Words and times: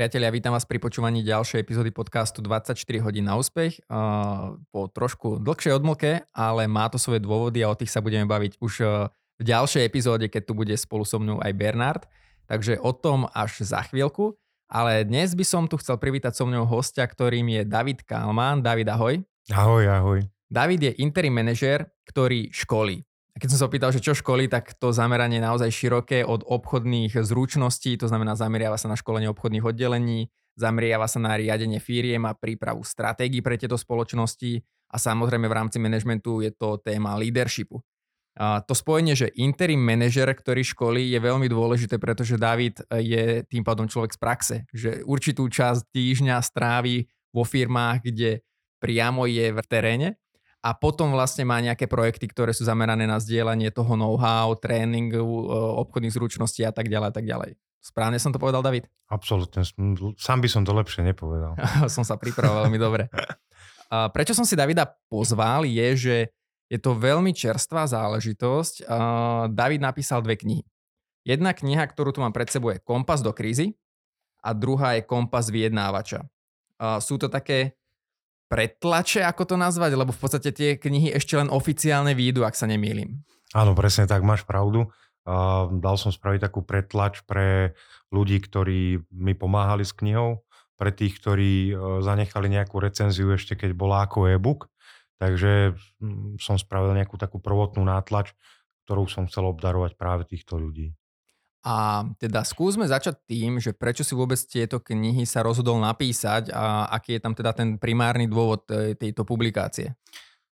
Priatelia, 0.00 0.32
vítam 0.32 0.56
vás 0.56 0.64
pri 0.64 0.80
počúvaní 0.80 1.20
ďalšej 1.20 1.60
epizódy 1.60 1.92
podcastu 1.92 2.40
24 2.40 2.72
hodín 3.04 3.28
na 3.28 3.36
úspech. 3.36 3.84
Po 4.72 4.88
trošku 4.88 5.36
dlhšej 5.44 5.76
odmlke, 5.76 6.24
ale 6.32 6.64
má 6.64 6.88
to 6.88 6.96
svoje 6.96 7.20
dôvody 7.20 7.60
a 7.60 7.68
o 7.68 7.76
tých 7.76 7.92
sa 7.92 8.00
budeme 8.00 8.24
baviť 8.24 8.64
už 8.64 8.80
v 9.12 9.42
ďalšej 9.44 9.84
epizóde, 9.84 10.32
keď 10.32 10.42
tu 10.48 10.56
bude 10.56 10.72
spolu 10.80 11.04
so 11.04 11.20
mnou 11.20 11.36
aj 11.44 11.52
Bernard. 11.52 12.08
Takže 12.48 12.80
o 12.80 12.96
tom 12.96 13.28
až 13.36 13.60
za 13.60 13.84
chvíľku. 13.92 14.40
Ale 14.72 15.04
dnes 15.04 15.36
by 15.36 15.44
som 15.44 15.68
tu 15.68 15.76
chcel 15.76 16.00
privítať 16.00 16.32
so 16.32 16.48
mnou 16.48 16.64
hostia, 16.64 17.04
ktorým 17.04 17.60
je 17.60 17.68
David 17.68 18.00
Kalman. 18.08 18.64
David, 18.64 18.88
ahoj. 18.88 19.20
Ahoj, 19.52 19.84
ahoj. 19.84 20.24
David 20.48 20.80
je 20.80 20.92
interim 21.04 21.36
manažer, 21.36 21.84
ktorý 22.08 22.48
školí. 22.48 23.04
Keď 23.40 23.56
som 23.56 23.58
sa 23.64 23.68
opýtal, 23.72 23.88
že 23.88 24.04
čo 24.04 24.12
školy, 24.12 24.52
tak 24.52 24.76
to 24.76 24.92
zameranie 24.92 25.40
je 25.40 25.46
naozaj 25.48 25.72
široké 25.72 26.28
od 26.28 26.44
obchodných 26.44 27.16
zručností, 27.24 27.96
to 27.96 28.04
znamená 28.04 28.36
zameriava 28.36 28.76
sa 28.76 28.92
na 28.92 29.00
školenie 29.00 29.32
obchodných 29.32 29.64
oddelení, 29.64 30.28
zameriava 30.60 31.08
sa 31.08 31.24
na 31.24 31.40
riadenie 31.40 31.80
firiem 31.80 32.28
a 32.28 32.36
prípravu 32.36 32.84
stratégií 32.84 33.40
pre 33.40 33.56
tieto 33.56 33.80
spoločnosti 33.80 34.60
a 34.92 34.96
samozrejme 35.00 35.48
v 35.48 35.56
rámci 35.56 35.80
manažmentu 35.80 36.44
je 36.44 36.52
to 36.52 36.76
téma 36.84 37.16
leadershipu. 37.16 37.80
A 38.36 38.60
to 38.60 38.76
spojenie, 38.76 39.16
že 39.16 39.32
interim 39.40 39.80
manažer, 39.80 40.28
ktorý 40.28 40.60
školí, 40.60 41.08
je 41.08 41.18
veľmi 41.18 41.48
dôležité, 41.48 41.96
pretože 41.96 42.36
David 42.36 42.84
je 42.92 43.40
tým 43.48 43.64
pádom 43.64 43.88
človek 43.88 44.12
z 44.14 44.20
praxe, 44.20 44.56
že 44.70 45.00
určitú 45.08 45.48
časť 45.48 45.88
týždňa 45.96 46.36
strávi 46.44 47.08
vo 47.32 47.48
firmách, 47.48 48.04
kde 48.04 48.44
priamo 48.84 49.24
je 49.24 49.48
v 49.48 49.60
teréne 49.64 50.08
a 50.60 50.70
potom 50.76 51.16
vlastne 51.16 51.48
má 51.48 51.56
nejaké 51.56 51.88
projekty, 51.88 52.28
ktoré 52.28 52.52
sú 52.52 52.68
zamerané 52.68 53.08
na 53.08 53.16
zdieľanie 53.16 53.72
toho 53.72 53.96
know-how, 53.96 54.52
tréningu, 54.60 55.16
e, 55.16 55.44
obchodných 55.80 56.12
zručností 56.12 56.60
a 56.68 56.72
tak 56.72 56.92
ďalej 56.92 57.08
a 57.08 57.14
tak 57.16 57.24
ďalej. 57.24 57.50
Správne 57.80 58.20
som 58.20 58.28
to 58.28 58.36
povedal, 58.36 58.60
David? 58.60 58.84
Absolutne. 59.08 59.64
Sám 60.20 60.38
by 60.44 60.48
som 60.52 60.68
to 60.68 60.76
lepšie 60.76 61.00
nepovedal. 61.00 61.56
som 61.94 62.04
sa 62.04 62.20
pripravil 62.20 62.68
veľmi 62.68 62.76
dobre. 62.76 63.08
Prečo 64.14 64.36
som 64.36 64.44
si 64.44 64.52
Davida 64.52 64.84
pozval 65.08 65.64
je, 65.64 65.88
že 65.96 66.16
je 66.70 66.78
to 66.78 66.94
veľmi 66.94 67.34
čerstvá 67.34 67.90
záležitosť. 67.90 68.86
David 69.50 69.82
napísal 69.82 70.22
dve 70.22 70.38
knihy. 70.38 70.62
Jedna 71.26 71.50
kniha, 71.50 71.82
ktorú 71.90 72.14
tu 72.14 72.22
mám 72.22 72.30
pred 72.30 72.46
sebou 72.46 72.70
je 72.70 72.78
Kompas 72.78 73.18
do 73.18 73.34
krízy 73.34 73.74
a 74.46 74.54
druhá 74.54 74.94
je 74.94 75.02
Kompas 75.02 75.50
vyjednávača. 75.50 76.22
Sú 77.02 77.18
to 77.18 77.26
také 77.26 77.79
pretlače, 78.50 79.22
ako 79.22 79.54
to 79.54 79.56
nazvať, 79.56 79.94
lebo 79.94 80.10
v 80.10 80.20
podstate 80.20 80.50
tie 80.50 80.74
knihy 80.74 81.14
ešte 81.14 81.38
len 81.38 81.46
oficiálne 81.46 82.18
výjdu, 82.18 82.42
ak 82.42 82.58
sa 82.58 82.66
nemýlim. 82.66 83.22
Áno, 83.54 83.78
presne 83.78 84.10
tak, 84.10 84.26
máš 84.26 84.42
pravdu. 84.42 84.90
Uh, 85.22 85.70
dal 85.78 85.94
som 85.94 86.10
spraviť 86.10 86.50
takú 86.50 86.66
pretlač 86.66 87.22
pre 87.22 87.78
ľudí, 88.10 88.42
ktorí 88.42 89.06
mi 89.14 89.38
pomáhali 89.38 89.86
s 89.86 89.94
knihou, 89.94 90.42
pre 90.74 90.90
tých, 90.90 91.22
ktorí 91.22 91.70
uh, 91.70 92.02
zanechali 92.02 92.50
nejakú 92.50 92.82
recenziu 92.82 93.30
ešte 93.30 93.54
keď 93.54 93.70
bola 93.78 94.02
ako 94.02 94.26
e-book. 94.34 94.66
Takže 95.22 95.76
um, 96.02 96.34
som 96.40 96.58
spravil 96.58 96.96
nejakú 96.96 97.14
takú 97.20 97.38
prvotnú 97.38 97.86
nátlač, 97.86 98.34
ktorú 98.88 99.06
som 99.06 99.30
chcel 99.30 99.46
obdarovať 99.46 99.94
práve 99.94 100.26
týchto 100.26 100.58
ľudí. 100.58 100.90
A 101.60 102.08
teda 102.16 102.40
skúsme 102.40 102.88
začať 102.88 103.20
tým, 103.28 103.60
že 103.60 103.76
prečo 103.76 104.00
si 104.00 104.16
vôbec 104.16 104.40
tieto 104.40 104.80
knihy 104.80 105.28
sa 105.28 105.44
rozhodol 105.44 105.76
napísať 105.76 106.48
a 106.48 106.88
aký 106.88 107.20
je 107.20 107.20
tam 107.20 107.36
teda 107.36 107.52
ten 107.52 107.76
primárny 107.76 108.24
dôvod 108.24 108.64
e, 108.72 108.96
tejto 108.96 109.28
publikácie? 109.28 109.92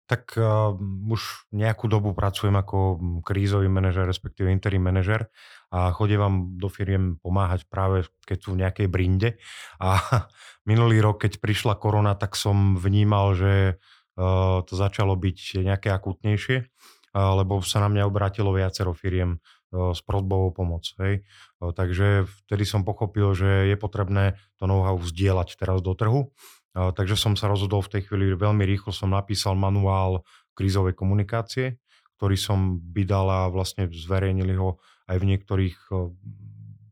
Tak 0.08 0.40
uh, 0.40 0.72
už 1.08 1.52
nejakú 1.52 1.84
dobu 1.84 2.16
pracujem 2.16 2.56
ako 2.56 2.96
krízový 3.20 3.68
manažer, 3.68 4.08
respektíve 4.08 4.48
interim 4.48 4.80
manažer 4.80 5.28
a 5.68 5.92
chodím 5.92 6.56
do 6.56 6.72
firiem 6.72 7.20
pomáhať 7.20 7.68
práve 7.68 8.08
keď 8.24 8.38
sú 8.40 8.56
v 8.56 8.60
nejakej 8.64 8.88
brinde. 8.88 9.36
A 9.76 10.00
minulý 10.70 11.04
rok, 11.04 11.28
keď 11.28 11.44
prišla 11.44 11.76
korona, 11.76 12.16
tak 12.16 12.40
som 12.40 12.80
vnímal, 12.80 13.36
že 13.36 13.76
uh, 14.16 14.64
to 14.64 14.72
začalo 14.72 15.12
byť 15.12 15.60
nejaké 15.60 15.92
akutnejšie, 15.92 16.56
uh, 16.64 17.32
lebo 17.36 17.60
sa 17.60 17.84
na 17.84 17.92
mňa 17.92 18.08
obrátilo 18.08 18.48
viacero 18.56 18.96
firiem 18.96 19.36
s 19.68 20.00
prozbou 20.04 20.48
o 20.48 20.54
pomoc. 20.54 20.88
Hej. 21.00 21.28
Takže 21.60 22.24
vtedy 22.24 22.64
som 22.64 22.88
pochopil, 22.88 23.36
že 23.36 23.68
je 23.68 23.76
potrebné 23.76 24.40
to 24.56 24.64
know-how 24.64 24.96
vzdielať 24.96 25.60
teraz 25.60 25.84
do 25.84 25.92
trhu. 25.92 26.32
Takže 26.72 27.18
som 27.18 27.34
sa 27.34 27.50
rozhodol 27.50 27.82
v 27.84 27.98
tej 27.98 28.02
chvíli, 28.08 28.38
veľmi 28.38 28.62
rýchlo 28.62 28.94
som 28.94 29.10
napísal 29.10 29.58
manuál 29.58 30.22
krízovej 30.54 30.94
komunikácie, 30.94 31.80
ktorý 32.16 32.36
som 32.38 32.78
vydal 32.80 33.26
a 33.28 33.40
vlastne 33.50 33.90
zverejnili 33.90 34.54
ho 34.56 34.78
aj 35.10 35.16
v 35.20 35.28
niektorých 35.34 35.76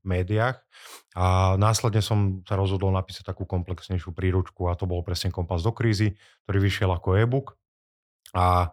médiách. 0.07 0.63
A 1.19 1.59
následne 1.59 1.99
som 1.99 2.47
sa 2.47 2.55
rozhodol 2.55 2.95
napísať 2.95 3.27
takú 3.27 3.43
komplexnejšiu 3.43 4.15
príručku 4.15 4.71
a 4.71 4.79
to 4.79 4.87
bol 4.87 5.03
presne 5.03 5.35
Kompas 5.35 5.67
do 5.67 5.75
krízy, 5.75 6.15
ktorý 6.47 6.59
vyšiel 6.63 6.91
ako 6.95 7.19
e-book. 7.19 7.59
A 8.35 8.71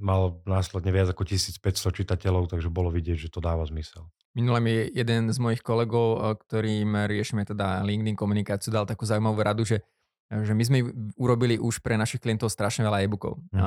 mal 0.00 0.40
následne 0.44 0.92
viac 0.92 1.10
ako 1.10 1.24
1500 1.24 1.62
čitateľov, 1.92 2.52
takže 2.52 2.68
bolo 2.68 2.92
vidieť, 2.92 3.28
že 3.28 3.32
to 3.32 3.40
dáva 3.40 3.64
zmysel. 3.64 4.06
Minule 4.36 4.60
mi 4.60 4.72
jeden 4.92 5.32
z 5.32 5.38
mojich 5.40 5.64
kolegov, 5.64 6.08
eh, 6.16 6.20
ktorým 6.36 7.08
riešime 7.08 7.48
teda 7.48 7.80
LinkedIn 7.84 8.16
komunikáciu, 8.16 8.68
dal 8.68 8.84
takú 8.84 9.08
zaujímavú 9.08 9.40
radu, 9.40 9.64
že 9.64 9.80
že 10.26 10.58
my 10.58 10.64
sme 10.66 10.78
urobili 11.14 11.54
už 11.54 11.78
pre 11.86 11.94
našich 11.94 12.18
klientov 12.18 12.50
strašne 12.50 12.82
veľa 12.82 13.06
e-bookov, 13.06 13.38
mm. 13.54 13.62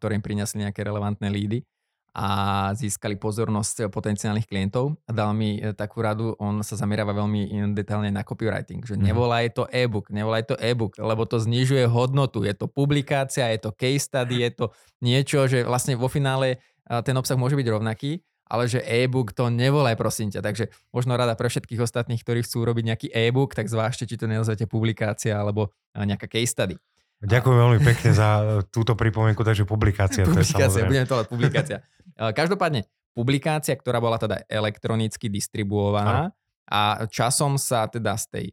ktoré 0.00 0.16
im 0.16 0.24
priniesli 0.24 0.64
nejaké 0.64 0.80
relevantné 0.80 1.28
lídy 1.28 1.60
a 2.10 2.26
získali 2.74 3.14
pozornosť 3.14 3.86
potenciálnych 3.86 4.50
klientov 4.50 4.98
a 5.06 5.12
dal 5.14 5.30
mi 5.30 5.62
e, 5.62 5.70
takú 5.72 6.02
radu, 6.02 6.34
on 6.42 6.66
sa 6.66 6.74
zameriava 6.74 7.14
veľmi 7.14 7.70
detailne 7.70 8.10
na 8.10 8.26
copywriting, 8.26 8.82
že 8.82 8.98
mm. 8.98 9.02
nevolaj 9.06 9.46
to 9.54 9.64
e-book, 9.70 10.10
nevolaj 10.10 10.50
to 10.50 10.58
e-book, 10.58 10.98
lebo 10.98 11.22
to 11.22 11.38
znižuje 11.38 11.86
hodnotu, 11.86 12.42
je 12.42 12.54
to 12.54 12.66
publikácia, 12.66 13.46
je 13.54 13.62
to 13.62 13.70
case 13.70 14.10
study, 14.10 14.42
je 14.42 14.50
to 14.50 14.66
niečo, 14.98 15.46
že 15.46 15.62
vlastne 15.62 15.94
vo 15.94 16.10
finále 16.10 16.58
ten 17.06 17.14
obsah 17.14 17.38
môže 17.38 17.54
byť 17.54 17.68
rovnaký, 17.70 18.18
ale 18.50 18.66
že 18.66 18.82
e-book 18.82 19.30
to 19.30 19.46
nevolaj 19.46 19.94
prosím 19.94 20.34
ťa. 20.34 20.42
Takže 20.42 20.74
možno 20.90 21.14
rada 21.14 21.38
pre 21.38 21.46
všetkých 21.46 21.86
ostatných, 21.86 22.18
ktorí 22.26 22.42
chcú 22.42 22.66
robiť 22.66 22.84
nejaký 22.90 23.08
e-book, 23.14 23.54
tak 23.54 23.70
zvážte, 23.70 24.10
či 24.10 24.18
to 24.18 24.26
nenazvete 24.26 24.66
publikácia 24.66 25.38
alebo 25.38 25.70
nejaká 25.94 26.26
case 26.26 26.50
study. 26.50 26.74
Ďakujem 27.20 27.56
veľmi 27.56 27.80
pekne 27.84 28.10
za 28.16 28.28
túto 28.72 28.96
pripomienku, 28.96 29.44
takže 29.44 29.68
publikácia. 29.68 30.24
publikácia, 30.24 30.68
to 30.72 30.80
je 30.80 30.88
budeme 30.88 31.08
to 31.08 31.16
publikácia. 31.28 31.84
Každopádne, 32.16 32.88
publikácia, 33.12 33.76
ktorá 33.76 34.00
bola 34.00 34.16
teda 34.16 34.40
elektronicky 34.48 35.28
distribuovaná 35.28 36.32
a 36.64 37.04
časom 37.12 37.60
sa 37.60 37.84
teda 37.92 38.16
z 38.16 38.24
tej 38.32 38.46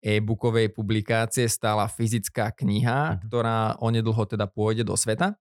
e-bookovej 0.00 0.72
publikácie 0.72 1.44
stala 1.46 1.84
fyzická 1.84 2.50
kniha, 2.56 2.98
uh-huh. 2.98 3.20
ktorá 3.28 3.76
onedlho 3.84 4.24
teda 4.24 4.48
pôjde 4.48 4.82
do 4.82 4.96
sveta. 4.96 5.36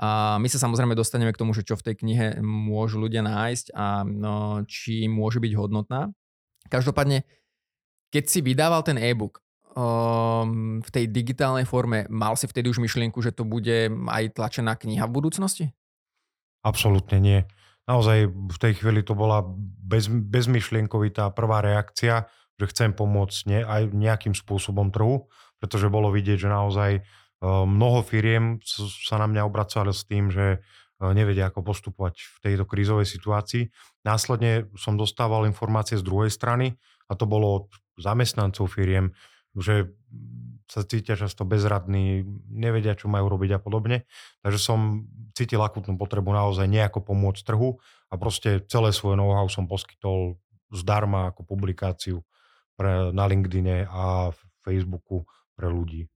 A 0.00 0.38
my 0.40 0.48
sa 0.48 0.56
samozrejme 0.56 0.96
dostaneme 0.96 1.34
k 1.34 1.40
tomu, 1.42 1.52
že 1.52 1.66
čo 1.66 1.76
v 1.76 1.90
tej 1.90 2.00
knihe 2.00 2.40
môžu 2.40 2.96
ľudia 2.96 3.20
nájsť 3.20 3.76
a 3.76 4.06
no, 4.06 4.64
či 4.64 5.04
môže 5.10 5.42
byť 5.42 5.52
hodnotná. 5.58 6.08
Každopádne, 6.72 7.28
keď 8.08 8.24
si 8.24 8.40
vydával 8.40 8.80
ten 8.86 8.96
e-book, 8.96 9.44
um, 9.74 10.80
v 10.82 10.90
tej 10.90 11.04
digitálnej 11.10 11.66
forme, 11.66 12.06
mal 12.10 12.34
si 12.34 12.46
vtedy 12.46 12.70
už 12.70 12.82
myšlienku, 12.82 13.18
že 13.22 13.34
to 13.34 13.46
bude 13.46 13.90
aj 13.90 14.34
tlačená 14.34 14.74
kniha 14.74 15.06
v 15.06 15.14
budúcnosti? 15.14 15.64
Absolútne 16.60 17.18
nie. 17.22 17.40
Naozaj 17.88 18.30
v 18.30 18.58
tej 18.60 18.72
chvíli 18.78 19.02
to 19.02 19.18
bola 19.18 19.42
bez, 19.82 20.06
bezmyšlienkovitá 20.06 21.32
prvá 21.34 21.64
reakcia, 21.64 22.28
že 22.60 22.68
chcem 22.70 22.92
pomôcť 22.92 23.38
ne, 23.48 23.60
aj 23.64 23.82
nejakým 23.90 24.36
spôsobom 24.36 24.92
trhu, 24.92 25.26
pretože 25.58 25.88
bolo 25.88 26.12
vidieť, 26.12 26.46
že 26.46 26.50
naozaj 26.52 26.90
uh, 27.00 27.64
mnoho 27.64 28.04
firiem 28.04 28.60
sa 28.64 29.16
na 29.16 29.26
mňa 29.26 29.42
obracali 29.48 29.90
s 29.90 30.04
tým, 30.04 30.28
že 30.28 30.60
uh, 30.60 31.12
nevedia, 31.16 31.48
ako 31.48 31.64
postupovať 31.64 32.20
v 32.20 32.36
tejto 32.44 32.64
krízovej 32.68 33.08
situácii. 33.08 33.72
Následne 34.04 34.68
som 34.76 35.00
dostával 35.00 35.48
informácie 35.48 35.96
z 35.96 36.04
druhej 36.04 36.28
strany 36.28 36.76
a 37.08 37.16
to 37.16 37.24
bolo 37.24 37.64
od 37.64 37.66
zamestnancov 37.96 38.70
firiem, 38.70 39.10
že 39.56 39.90
sa 40.70 40.86
cítia 40.86 41.18
často 41.18 41.42
bezradní, 41.42 42.22
nevedia, 42.46 42.94
čo 42.94 43.10
majú 43.10 43.26
robiť 43.26 43.58
a 43.58 43.60
podobne. 43.60 44.06
Takže 44.46 44.58
som 44.62 45.10
cítil 45.34 45.58
akutnú 45.58 45.98
potrebu 45.98 46.30
naozaj 46.30 46.70
nejako 46.70 47.02
pomôcť 47.02 47.42
trhu 47.42 47.82
a 48.06 48.14
proste 48.14 48.62
celé 48.70 48.94
svoje 48.94 49.18
know-how 49.18 49.50
som 49.50 49.66
poskytol 49.66 50.38
zdarma 50.70 51.34
ako 51.34 51.42
publikáciu 51.42 52.22
pre, 52.78 53.10
na 53.10 53.26
LinkedIne 53.26 53.90
a 53.90 54.30
Facebooku 54.62 55.26
pre 55.58 55.66
ľudí. 55.66 56.06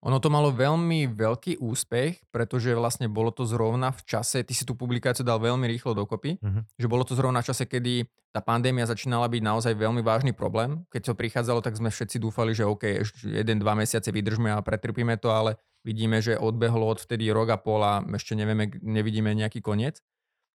Ono 0.00 0.16
to 0.16 0.32
malo 0.32 0.48
veľmi 0.48 1.12
veľký 1.12 1.60
úspech, 1.60 2.24
pretože 2.32 2.72
vlastne 2.72 3.04
bolo 3.04 3.28
to 3.28 3.44
zrovna 3.44 3.92
v 3.92 4.00
čase, 4.08 4.40
ty 4.40 4.56
si 4.56 4.64
tú 4.64 4.72
publikáciu 4.72 5.28
dal 5.28 5.36
veľmi 5.36 5.68
rýchlo 5.68 5.92
dokopy, 5.92 6.40
uh-huh. 6.40 6.64
že 6.80 6.88
bolo 6.88 7.04
to 7.04 7.12
zrovna 7.12 7.44
v 7.44 7.52
čase, 7.52 7.68
kedy 7.68 8.08
tá 8.32 8.40
pandémia 8.40 8.88
začínala 8.88 9.28
byť 9.28 9.42
naozaj 9.44 9.72
veľmi 9.76 10.00
vážny 10.00 10.32
problém. 10.32 10.88
Keď 10.88 11.12
to 11.12 11.18
prichádzalo, 11.20 11.60
tak 11.60 11.76
sme 11.76 11.92
všetci 11.92 12.16
dúfali, 12.16 12.56
že 12.56 12.64
OK, 12.64 13.04
ešte 13.04 13.28
jeden, 13.28 13.60
dva 13.60 13.76
mesiace 13.76 14.08
vydržme 14.08 14.48
a 14.48 14.64
pretrpíme 14.64 15.20
to, 15.20 15.36
ale 15.36 15.60
vidíme, 15.84 16.24
že 16.24 16.40
odbehlo 16.40 16.88
od 16.88 17.04
vtedy 17.04 17.28
rok 17.28 17.52
a 17.52 17.60
pol 17.60 17.84
a 17.84 18.00
ešte 18.16 18.32
nevieme, 18.32 18.72
nevidíme 18.80 19.36
nejaký 19.36 19.60
koniec. 19.60 20.00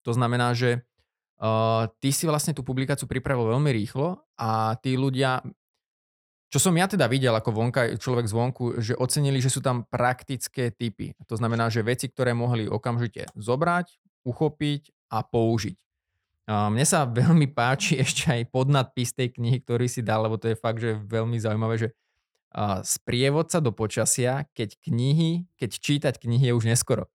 To 0.05 0.13
znamená, 0.13 0.53
že 0.53 0.85
uh, 1.41 1.89
ty 1.97 2.13
si 2.13 2.29
vlastne 2.29 2.53
tú 2.53 2.61
publikáciu 2.61 3.09
pripravil 3.09 3.57
veľmi 3.57 3.73
rýchlo 3.73 4.21
a 4.37 4.77
tí 4.85 4.93
ľudia 4.97 5.41
Čo 6.51 6.59
som 6.59 6.75
ja 6.75 6.83
teda 6.83 7.07
videl 7.07 7.31
ako 7.31 7.55
vonka, 7.55 7.95
človek 7.95 8.27
zvonku, 8.27 8.83
že 8.83 8.91
ocenili, 8.99 9.39
že 9.39 9.47
sú 9.47 9.63
tam 9.63 9.87
praktické 9.87 10.75
typy. 10.75 11.15
To 11.31 11.39
znamená, 11.39 11.71
že 11.71 11.79
veci, 11.79 12.11
ktoré 12.11 12.35
mohli 12.35 12.67
okamžite 12.67 13.31
zobrať, 13.39 13.95
uchopiť 14.27 14.91
a 15.15 15.23
použiť. 15.23 15.79
Mne 16.51 16.83
sa 16.83 17.07
veľmi 17.23 17.47
páči 17.55 18.03
ešte 18.03 18.27
aj 18.27 18.51
podnadpis 18.51 19.15
tej 19.15 19.31
knihy, 19.31 19.63
ktorý 19.63 19.87
si 19.87 20.03
dal, 20.03 20.27
lebo 20.27 20.35
to 20.35 20.51
je 20.51 20.59
fakt, 20.59 20.83
že 20.83 20.99
veľmi 20.99 21.39
zaujímavé, 21.39 21.87
že 21.87 21.89
sprievodca 22.83 23.63
do 23.63 23.71
počasia, 23.71 24.43
keď 24.51 24.75
knihy, 24.83 25.47
keď 25.55 25.71
čítať 25.71 26.13
knihy 26.19 26.51
je 26.51 26.57
už 26.59 26.67
neskoro. 26.67 27.07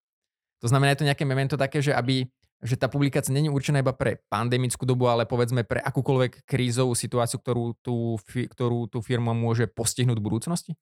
To 0.64 0.72
znamená, 0.72 0.96
je 0.96 1.04
to 1.04 1.08
nejaké 1.12 1.28
memento 1.28 1.60
také, 1.60 1.84
že 1.84 1.92
aby 1.92 2.24
že 2.64 2.80
tá 2.80 2.88
publikácia 2.88 3.34
není 3.36 3.52
určená 3.52 3.84
iba 3.84 3.92
pre 3.92 4.24
pandemickú 4.32 4.88
dobu, 4.88 5.12
ale 5.12 5.28
povedzme 5.28 5.64
pre 5.64 5.80
akúkoľvek 5.84 6.48
krízovú 6.48 6.96
situáciu, 6.96 7.36
ktorú 7.36 7.76
tú, 7.84 8.16
ktorú 8.26 8.88
tú 8.88 9.04
firma 9.04 9.36
môže 9.36 9.68
postihnúť 9.68 10.16
v 10.16 10.26
budúcnosti? 10.26 10.72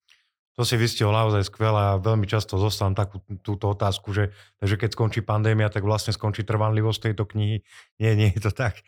To 0.55 0.63
si 0.63 0.79
vystihol 0.79 1.11
naozaj 1.11 1.51
skvelé 1.51 1.83
a 1.83 1.99
veľmi 1.99 2.31
často 2.31 2.55
zostávam 2.63 2.95
takú 2.95 3.19
túto 3.43 3.75
otázku, 3.75 4.15
že, 4.15 4.31
že 4.63 4.79
keď 4.79 4.95
skončí 4.95 5.19
pandémia, 5.19 5.67
tak 5.67 5.83
vlastne 5.83 6.15
skončí 6.15 6.47
trvanlivosť 6.47 7.11
tejto 7.11 7.27
knihy. 7.27 7.67
Nie, 7.99 8.15
nie 8.15 8.31
je 8.31 8.39
to 8.39 8.55
tak. 8.55 8.79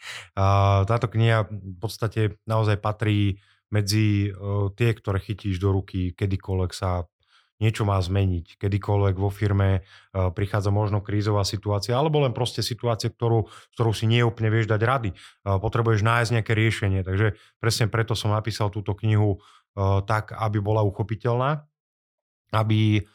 Táto 0.87 1.11
kniha 1.11 1.51
v 1.51 1.77
podstate 1.83 2.39
naozaj 2.47 2.79
patrí 2.79 3.43
medzi 3.75 4.31
tie, 4.79 4.91
ktoré 4.95 5.19
chytíš 5.19 5.59
do 5.59 5.75
ruky, 5.75 6.15
kedykoľvek 6.15 6.71
sa 6.71 7.11
niečo 7.57 7.89
má 7.89 7.97
zmeniť, 7.97 8.61
kedykoľvek 8.61 9.15
vo 9.17 9.33
firme 9.33 9.81
uh, 9.81 10.29
prichádza 10.33 10.69
možno 10.69 11.01
krízová 11.01 11.43
situácia, 11.43 11.97
alebo 11.97 12.21
len 12.21 12.37
proste 12.37 12.61
situácia, 12.61 13.09
ktorú, 13.09 13.49
ktorú 13.77 13.93
si 13.97 14.05
nie 14.05 14.21
úplne 14.21 14.53
vieš 14.53 14.69
dať 14.69 14.81
rady. 14.85 15.11
Uh, 15.45 15.57
potrebuješ 15.57 16.05
nájsť 16.05 16.31
nejaké 16.37 16.53
riešenie. 16.53 17.01
Takže 17.03 17.37
presne 17.61 17.87
preto 17.89 18.13
som 18.13 18.33
napísal 18.33 18.69
túto 18.69 18.93
knihu 18.99 19.37
uh, 19.41 20.05
tak, 20.05 20.37
aby 20.37 20.61
bola 20.61 20.85
uchopiteľná, 20.85 21.65
aby 22.53 23.07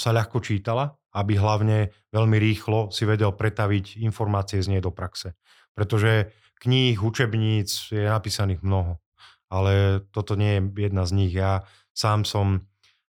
sa 0.00 0.10
ľahko 0.16 0.40
čítala, 0.40 0.96
aby 1.12 1.36
hlavne 1.36 1.92
veľmi 2.08 2.40
rýchlo 2.40 2.88
si 2.88 3.04
vedel 3.04 3.36
pretaviť 3.36 4.00
informácie 4.00 4.64
z 4.64 4.72
nej 4.72 4.80
do 4.80 4.88
praxe. 4.88 5.36
Pretože 5.76 6.32
kníh, 6.56 6.96
učebníc 6.96 7.92
je 7.92 8.08
napísaných 8.08 8.64
mnoho, 8.64 8.96
ale 9.52 10.00
toto 10.08 10.40
nie 10.40 10.56
je 10.56 10.88
jedna 10.88 11.04
z 11.04 11.12
nich. 11.12 11.32
Ja 11.36 11.68
sám 11.92 12.24
som 12.24 12.64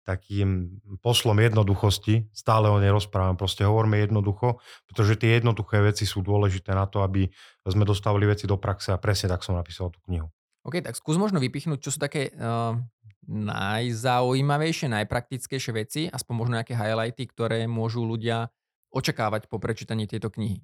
takým 0.06 0.78
poslom 1.02 1.34
jednoduchosti, 1.42 2.30
stále 2.30 2.70
o 2.70 2.78
nej 2.78 2.94
rozprávam, 2.94 3.34
proste 3.34 3.66
hovorme 3.66 3.98
jednoducho, 4.06 4.62
pretože 4.86 5.18
tie 5.18 5.42
jednoduché 5.42 5.82
veci 5.82 6.06
sú 6.06 6.22
dôležité 6.22 6.78
na 6.78 6.86
to, 6.86 7.02
aby 7.02 7.26
sme 7.66 7.82
dostávali 7.82 8.30
veci 8.30 8.46
do 8.46 8.54
praxe 8.54 8.94
a 8.94 9.02
presne 9.02 9.34
tak 9.34 9.42
som 9.42 9.58
napísal 9.58 9.90
tú 9.90 9.98
knihu. 10.06 10.30
OK, 10.62 10.78
tak 10.78 10.94
skús 10.94 11.18
možno 11.18 11.42
vypichnúť, 11.42 11.82
čo 11.82 11.90
sú 11.90 11.98
také 11.98 12.30
uh, 12.38 12.78
najzaujímavejšie, 13.26 14.86
najpraktickejšie 14.94 15.72
veci, 15.74 16.00
aspoň 16.06 16.34
možno 16.38 16.54
nejaké 16.62 16.78
highlighty, 16.78 17.26
ktoré 17.26 17.66
môžu 17.66 18.06
ľudia 18.06 18.50
očakávať 18.94 19.50
po 19.50 19.58
prečítaní 19.58 20.06
tejto 20.06 20.30
knihy. 20.30 20.62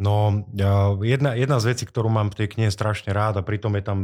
No, 0.00 0.48
jedna, 1.04 1.36
jedna 1.36 1.60
z 1.60 1.68
vecí, 1.76 1.84
ktorú 1.84 2.08
mám 2.08 2.32
v 2.32 2.42
tej 2.42 2.48
knihe 2.56 2.70
strašne 2.72 3.12
rád 3.12 3.38
a 3.38 3.46
pritom 3.46 3.76
je 3.76 3.84
tam 3.84 3.98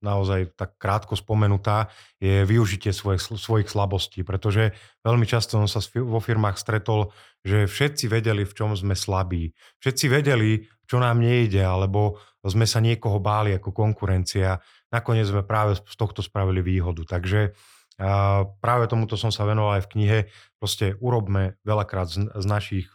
naozaj 0.00 0.56
tak 0.56 0.80
krátko 0.80 1.14
spomenutá, 1.20 1.92
je 2.16 2.48
využitie 2.48 2.90
svojich, 2.90 3.20
svojich 3.20 3.68
slabostí, 3.68 4.24
pretože 4.24 4.72
veľmi 5.04 5.28
často 5.28 5.60
som 5.60 5.68
sa 5.68 5.84
vo 6.00 6.18
firmách 6.18 6.56
stretol, 6.56 7.12
že 7.44 7.68
všetci 7.68 8.08
vedeli, 8.08 8.42
v 8.48 8.56
čom 8.56 8.72
sme 8.72 8.96
slabí. 8.96 9.52
Všetci 9.84 10.08
vedeli, 10.08 10.64
čo 10.88 10.96
nám 10.98 11.20
nejde, 11.20 11.60
alebo 11.60 12.18
sme 12.40 12.64
sa 12.64 12.80
niekoho 12.80 13.20
báli 13.20 13.52
ako 13.52 13.70
konkurencia. 13.70 14.58
Nakoniec 14.90 15.28
sme 15.28 15.44
práve 15.44 15.76
z 15.76 15.96
tohto 15.96 16.24
spravili 16.24 16.64
výhodu. 16.64 17.04
Takže 17.04 17.52
a 17.94 18.42
práve 18.58 18.90
tomuto 18.90 19.14
som 19.14 19.30
sa 19.30 19.46
venoval 19.46 19.78
aj 19.78 19.86
v 19.86 19.90
knihe. 19.94 20.18
Proste 20.58 20.98
urobme 20.98 21.54
veľakrát 21.62 22.10
z, 22.10 22.26
z 22.26 22.46
našich 22.46 22.90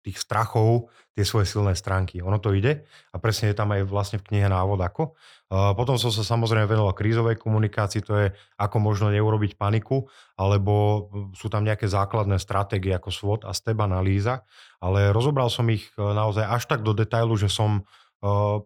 tých 0.00 0.18
strachov 0.18 0.88
tie 1.14 1.26
svoje 1.26 1.50
silné 1.50 1.76
stránky. 1.76 2.24
Ono 2.24 2.40
to 2.40 2.56
ide 2.56 2.88
a 3.12 3.16
presne 3.20 3.52
je 3.52 3.56
tam 3.58 3.74
aj 3.74 3.84
vlastne 3.84 4.16
v 4.22 4.26
knihe 4.30 4.48
návod 4.48 4.80
ako. 4.80 5.12
Potom 5.50 5.98
som 5.98 6.14
sa 6.14 6.22
samozrejme 6.22 6.70
venoval 6.70 6.94
krízovej 6.94 7.34
komunikácii, 7.34 8.06
to 8.06 8.14
je 8.14 8.26
ako 8.54 8.76
možno 8.78 9.10
neurobiť 9.10 9.58
paniku, 9.58 10.06
alebo 10.38 11.06
sú 11.34 11.50
tam 11.50 11.66
nejaké 11.66 11.90
základné 11.90 12.38
stratégie 12.38 12.94
ako 12.94 13.10
SWOT 13.10 13.40
a 13.44 13.52
STEP 13.52 13.82
analýza, 13.82 14.46
ale 14.78 15.10
rozobral 15.10 15.50
som 15.50 15.66
ich 15.66 15.90
e, 15.98 16.00
naozaj 16.00 16.46
až 16.46 16.62
tak 16.70 16.86
do 16.86 16.94
detailu, 16.94 17.34
že 17.34 17.50
som 17.50 17.82
e, 17.82 17.82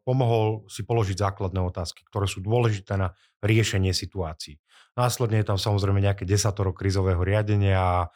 pomohol 0.04 0.68
si 0.68 0.84
položiť 0.84 1.24
základné 1.24 1.64
otázky, 1.64 2.04
ktoré 2.04 2.28
sú 2.28 2.44
dôležité 2.44 3.00
na 3.00 3.16
riešenie 3.40 3.96
situácií. 3.96 4.60
Následne 4.92 5.40
je 5.40 5.48
tam 5.48 5.56
samozrejme 5.56 6.04
nejaké 6.04 6.28
desatoro 6.28 6.76
krízového 6.76 7.24
riadenia 7.24 7.80
a 7.80 7.98
e, 8.04 8.08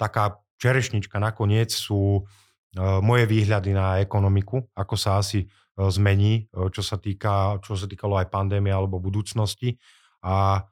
taká 0.00 0.40
čerešnička 0.56 1.20
nakoniec 1.20 1.72
sú 1.72 2.20
e, 2.20 2.22
moje 3.00 3.24
výhľady 3.28 3.70
na 3.76 4.00
ekonomiku, 4.00 4.64
ako 4.72 4.94
sa 4.96 5.20
asi 5.20 5.44
e, 5.44 5.46
zmení, 5.76 6.48
e, 6.48 6.68
čo 6.72 6.82
sa, 6.82 6.96
týka, 6.96 7.60
čo 7.60 7.76
sa 7.76 7.86
týkalo 7.86 8.16
aj 8.20 8.32
pandémie 8.32 8.72
alebo 8.72 9.00
budúcnosti. 9.00 9.76
A 10.24 10.64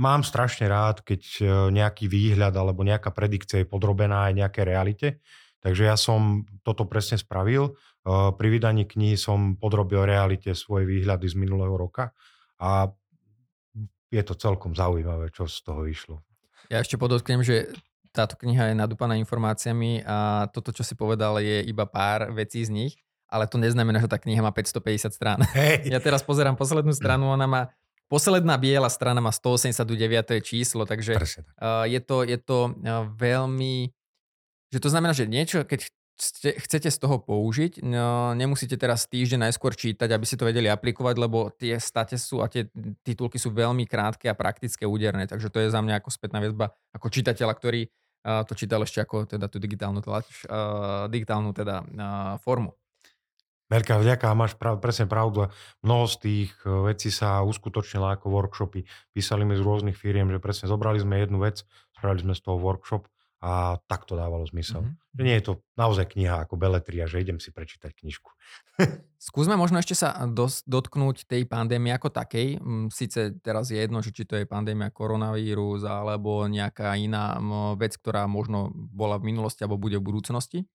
mám 0.00 0.24
strašne 0.24 0.72
rád, 0.72 1.04
keď 1.04 1.20
nejaký 1.68 2.08
výhľad 2.08 2.56
alebo 2.56 2.80
nejaká 2.80 3.12
predikcia 3.12 3.60
je 3.60 3.68
podrobená 3.68 4.32
aj 4.32 4.40
nejaké 4.40 4.64
realite. 4.64 5.20
Takže 5.60 5.84
ja 5.84 6.00
som 6.00 6.48
toto 6.64 6.88
presne 6.88 7.20
spravil. 7.20 7.76
Pri 8.08 8.48
vydaní 8.48 8.88
knihy 8.88 9.20
som 9.20 9.60
podrobil 9.60 10.08
realite 10.08 10.56
svoje 10.56 10.88
výhľady 10.88 11.28
z 11.28 11.36
minulého 11.36 11.76
roka 11.76 12.16
a 12.56 12.88
je 14.08 14.22
to 14.24 14.32
celkom 14.32 14.72
zaujímavé, 14.72 15.28
čo 15.28 15.44
z 15.44 15.60
toho 15.60 15.84
vyšlo. 15.84 16.24
Ja 16.72 16.80
ešte 16.80 16.96
podotknem, 16.96 17.44
že 17.44 17.68
táto 18.10 18.34
kniha 18.34 18.70
je 18.70 18.74
nadúpaná 18.74 19.14
informáciami 19.18 20.02
a 20.02 20.50
toto, 20.50 20.74
čo 20.74 20.82
si 20.82 20.98
povedal, 20.98 21.38
je 21.38 21.62
iba 21.66 21.86
pár 21.86 22.34
vecí 22.34 22.66
z 22.66 22.70
nich, 22.70 22.92
ale 23.30 23.46
to 23.46 23.56
neznamená, 23.56 24.02
že 24.02 24.10
tá 24.10 24.18
kniha 24.18 24.42
má 24.42 24.50
550 24.50 25.14
strán. 25.14 25.38
Hey. 25.54 25.86
Ja 25.94 26.02
teraz 26.02 26.26
pozerám 26.26 26.58
poslednú 26.58 26.90
stranu, 26.90 27.30
ona 27.30 27.46
má 27.46 27.62
Posledná 28.10 28.58
biela 28.58 28.90
strana 28.90 29.22
má 29.22 29.30
189. 29.30 30.42
číslo, 30.42 30.82
takže 30.82 31.14
uh, 31.14 31.86
je 31.86 32.02
to, 32.02 32.26
je 32.26 32.38
to 32.42 32.74
uh, 32.74 33.06
veľmi... 33.06 33.94
Že 34.74 34.78
to 34.82 34.88
znamená, 34.90 35.14
že 35.14 35.30
niečo, 35.30 35.62
keď 35.62 35.86
chcete 36.58 36.90
z 36.90 36.98
toho 37.00 37.22
použiť, 37.22 37.80
no, 37.86 38.36
nemusíte 38.36 38.76
teraz 38.76 39.08
týždeň 39.08 39.48
najskôr 39.48 39.72
čítať, 39.72 40.10
aby 40.10 40.26
si 40.26 40.36
to 40.36 40.44
vedeli 40.44 40.68
aplikovať, 40.68 41.14
lebo 41.16 41.48
tie 41.54 41.78
state 41.80 42.20
sú 42.20 42.44
a 42.44 42.50
tie 42.50 42.68
titulky 43.06 43.40
sú 43.40 43.54
veľmi 43.54 43.88
krátke 43.88 44.28
a 44.28 44.36
praktické, 44.36 44.84
úderné. 44.84 45.24
Takže 45.24 45.48
to 45.48 45.62
je 45.64 45.72
za 45.72 45.80
mňa 45.80 46.02
ako 46.02 46.10
spätná 46.12 46.42
väzba, 46.44 46.76
ako 46.92 47.08
čitateľa, 47.08 47.54
ktorý 47.56 47.88
uh, 48.24 48.42
to 48.44 48.52
čítal 48.56 48.82
ešte 48.84 49.00
ako 49.02 49.28
teda 49.28 49.46
tú 49.46 49.56
digitálnu, 49.60 50.00
tlač, 50.04 50.26
uh, 50.46 51.06
digitálnu 51.08 51.52
teda 51.52 51.82
uh, 51.82 52.36
formu. 52.40 52.76
Veľká 53.70 54.02
vďaka, 54.02 54.34
máš 54.34 54.58
prav, 54.58 54.82
presne 54.82 55.06
pravdu. 55.06 55.46
Mnoho 55.86 56.10
z 56.10 56.16
tých 56.18 56.50
vecí 56.66 57.06
sa 57.14 57.46
uskutočnila 57.46 58.18
ako 58.18 58.26
workshopy. 58.34 58.82
Písali 59.14 59.46
mi 59.46 59.54
z 59.54 59.62
rôznych 59.62 59.94
firiem, 59.94 60.26
že 60.26 60.42
presne 60.42 60.66
zobrali 60.66 60.98
sme 60.98 61.22
jednu 61.22 61.38
vec, 61.38 61.62
spravili 61.94 62.26
sme 62.26 62.34
z 62.34 62.42
toho 62.42 62.58
workshop 62.58 63.06
a 63.40 63.80
tak 63.88 64.04
to 64.04 64.20
dávalo 64.20 64.44
zmysel. 64.44 64.84
Mm-hmm. 64.84 65.16
Že 65.16 65.22
nie 65.24 65.36
je 65.40 65.44
to 65.48 65.52
naozaj 65.72 66.12
kniha 66.12 66.44
ako 66.44 66.60
beletria, 66.60 67.08
že 67.08 67.24
idem 67.24 67.40
si 67.40 67.48
prečítať 67.48 67.88
knižku. 67.96 68.28
Skúsme 69.32 69.56
možno 69.56 69.80
ešte 69.80 69.96
sa 69.96 70.12
dos- 70.28 70.60
dotknúť 70.68 71.24
tej 71.24 71.48
pandémie 71.48 71.88
ako 71.96 72.12
takej. 72.12 72.60
Sice 72.92 73.40
teraz 73.40 73.72
je 73.72 73.80
jedno, 73.80 74.04
či 74.04 74.12
to 74.28 74.36
je 74.36 74.44
pandémia 74.44 74.92
koronavírus 74.92 75.88
alebo 75.88 76.44
nejaká 76.52 76.92
iná 77.00 77.40
vec, 77.80 77.96
ktorá 77.96 78.28
možno 78.28 78.68
bola 78.72 79.16
v 79.16 79.32
minulosti 79.32 79.64
alebo 79.64 79.80
bude 79.80 79.96
v 79.96 80.04
budúcnosti. 80.04 80.68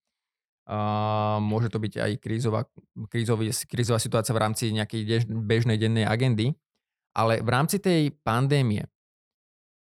A 0.65 1.37
môže 1.37 1.69
to 1.69 1.77
byť 1.77 1.93
aj 2.01 2.11
krízová, 2.17 2.65
krízový, 3.13 3.53
krízová 3.69 4.01
situácia 4.01 4.33
v 4.33 4.41
rámci 4.41 4.73
nejakej 4.73 5.29
bežnej 5.29 5.77
dennej 5.77 6.09
agendy. 6.09 6.57
Ale 7.13 7.45
v 7.45 7.49
rámci 7.53 7.77
tej 7.77 8.09
pandémie, 8.25 8.89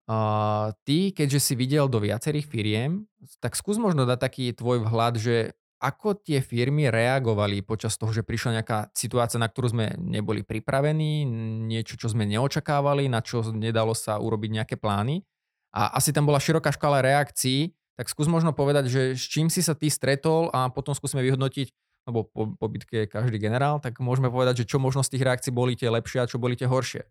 uh, 0.10 0.74
ty, 0.84 1.14
keďže 1.14 1.40
si 1.40 1.54
videl 1.54 1.86
do 1.86 2.02
viacerých 2.02 2.50
firiem, 2.50 3.06
tak 3.38 3.54
skús 3.54 3.78
možno 3.78 4.10
dať 4.10 4.20
taký 4.20 4.46
tvoj 4.58 4.82
vhľad, 4.82 5.14
že 5.22 5.36
ako 5.80 6.20
tie 6.20 6.44
firmy 6.44 6.92
reagovali 6.92 7.64
počas 7.64 7.96
toho, 7.96 8.12
že 8.12 8.28
prišla 8.28 8.60
nejaká 8.60 8.92
situácia, 8.92 9.40
na 9.40 9.48
ktorú 9.48 9.72
sme 9.72 9.96
neboli 9.96 10.44
pripravení, 10.44 11.24
niečo, 11.72 11.96
čo 11.96 12.12
sme 12.12 12.28
neočakávali, 12.28 13.08
na 13.08 13.24
čo 13.24 13.48
nedalo 13.56 13.96
sa 13.96 14.20
urobiť 14.20 14.60
nejaké 14.60 14.76
plány. 14.76 15.24
A 15.72 15.96
asi 15.96 16.12
tam 16.12 16.28
bola 16.28 16.44
široká 16.44 16.76
škála 16.76 17.00
reakcií, 17.00 17.72
tak 17.96 18.12
skús 18.12 18.28
možno 18.28 18.52
povedať, 18.52 18.92
že 18.92 19.02
s 19.16 19.24
čím 19.24 19.48
si 19.48 19.64
sa 19.64 19.72
ty 19.72 19.88
stretol 19.88 20.52
a 20.52 20.68
potom 20.68 20.92
skúsme 20.92 21.24
vyhodnotiť, 21.24 21.72
lebo 22.12 22.28
po, 22.28 22.58
po 22.60 22.66
bitke 22.68 23.06
je 23.06 23.12
každý 23.12 23.40
generál, 23.40 23.80
tak 23.80 24.04
môžeme 24.04 24.28
povedať, 24.28 24.64
že 24.64 24.76
čo 24.76 24.84
možno 24.84 25.00
z 25.00 25.16
tých 25.16 25.24
reakcií 25.24 25.52
boli 25.56 25.80
tie 25.80 25.88
lepšie 25.88 26.20
a 26.24 26.30
čo 26.30 26.42
boli 26.42 26.60
tie 26.60 26.68
horšie. 26.68 27.08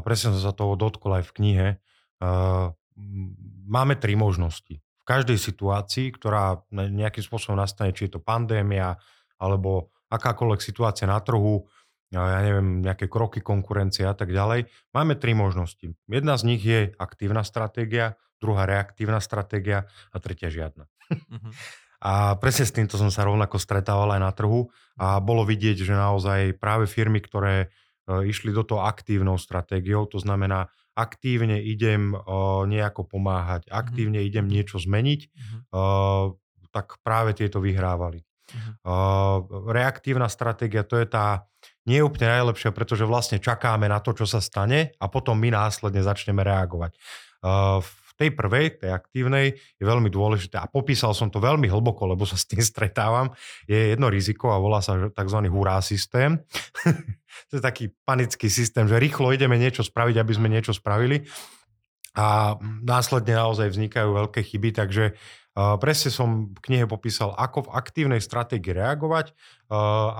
Presne 0.00 0.32
som 0.32 0.40
sa 0.40 0.56
toho 0.56 0.80
dotkol 0.80 1.20
aj 1.20 1.28
v 1.28 1.34
knihe. 1.36 1.66
Máme 3.68 3.94
tri 4.00 4.16
možnosti. 4.16 4.80
V 4.80 5.04
každej 5.04 5.36
situácii, 5.36 6.08
ktorá 6.16 6.64
nejakým 6.72 7.20
spôsobom 7.20 7.60
nastane, 7.60 7.92
či 7.92 8.08
je 8.08 8.16
to 8.16 8.24
pandémia, 8.24 8.96
alebo 9.36 9.92
akákoľvek 10.08 10.64
situácia 10.64 11.04
na 11.04 11.20
trhu, 11.20 11.68
ja 12.08 12.40
neviem, 12.40 12.80
nejaké 12.80 13.12
kroky 13.12 13.44
konkurencie 13.44 14.08
a 14.08 14.16
tak 14.16 14.32
ďalej. 14.32 14.72
Máme 14.96 15.20
tri 15.20 15.36
možnosti. 15.36 15.92
Jedna 16.08 16.40
z 16.40 16.42
nich 16.48 16.64
je 16.64 16.96
aktívna 16.96 17.44
stratégia, 17.44 18.16
druhá 18.40 18.64
reaktívna 18.64 19.20
stratégia 19.20 19.84
a 20.08 20.16
tretia 20.16 20.48
žiadna. 20.48 20.88
Uh-huh. 21.12 21.52
A 22.00 22.40
presne 22.40 22.64
s 22.64 22.72
týmto 22.72 22.96
som 22.96 23.12
sa 23.12 23.28
rovnako 23.28 23.60
stretával 23.60 24.08
aj 24.16 24.20
na 24.24 24.32
trhu 24.32 24.72
a 24.96 25.20
bolo 25.20 25.44
vidieť, 25.44 25.84
že 25.84 25.92
naozaj 25.92 26.56
práve 26.56 26.88
firmy, 26.88 27.20
ktoré 27.20 27.68
išli 28.08 28.56
do 28.56 28.64
toho 28.64 28.82
aktívnou 28.88 29.36
stratégiou, 29.36 30.08
to 30.08 30.16
znamená 30.16 30.72
aktívne 30.98 31.62
idem 31.62 32.16
e, 32.16 32.18
nejako 32.66 33.06
pomáhať, 33.06 33.68
mhm. 33.68 33.72
aktívne 33.72 34.20
idem 34.24 34.48
niečo 34.48 34.80
zmeniť, 34.82 35.20
uh, 35.72 36.34
tak 36.68 37.00
práve 37.00 37.32
tieto 37.32 37.64
vyhrávali. 37.64 38.24
Uh, 38.80 39.44
reaktívna 39.68 40.24
stratégia, 40.28 40.80
to 40.80 40.96
je 40.96 41.04
tá 41.04 41.48
nie 41.88 42.00
úplne 42.04 42.28
najlepšia, 42.28 42.72
pretože 42.72 43.08
vlastne 43.08 43.40
čakáme 43.40 43.88
na 43.88 44.00
to, 44.00 44.12
čo 44.12 44.28
sa 44.28 44.40
stane 44.44 44.92
a 45.00 45.04
potom 45.08 45.36
my 45.36 45.52
následne 45.52 46.04
začneme 46.04 46.44
reagovať. 46.44 46.92
V 47.80 47.97
tej 48.18 48.34
prvej, 48.34 48.82
tej 48.82 48.90
aktívnej, 48.90 49.54
je 49.54 49.84
veľmi 49.86 50.10
dôležité 50.10 50.58
a 50.58 50.66
popísal 50.66 51.14
som 51.14 51.30
to 51.30 51.38
veľmi 51.38 51.70
hlboko, 51.70 52.10
lebo 52.10 52.26
sa 52.26 52.34
s 52.34 52.50
tým 52.50 52.58
stretávam, 52.58 53.30
je 53.70 53.94
jedno 53.94 54.10
riziko 54.10 54.50
a 54.50 54.58
volá 54.58 54.82
sa 54.82 55.08
tzv. 55.14 55.38
hurá 55.46 55.78
systém. 55.78 56.42
to 57.48 57.52
je 57.56 57.62
taký 57.62 57.94
panický 58.02 58.50
systém, 58.50 58.90
že 58.90 58.98
rýchlo 58.98 59.30
ideme 59.30 59.54
niečo 59.54 59.86
spraviť, 59.86 60.18
aby 60.18 60.32
sme 60.34 60.50
niečo 60.50 60.74
spravili 60.74 61.22
a 62.18 62.58
následne 62.82 63.38
naozaj 63.38 63.70
vznikajú 63.70 64.10
veľké 64.10 64.42
chyby, 64.42 64.74
takže 64.74 65.14
Presne 65.58 66.14
som 66.14 66.54
v 66.54 66.60
knihe 66.62 66.86
popísal, 66.86 67.34
ako 67.34 67.66
v 67.66 67.72
aktívnej 67.74 68.22
stratégii 68.22 68.78
reagovať, 68.78 69.34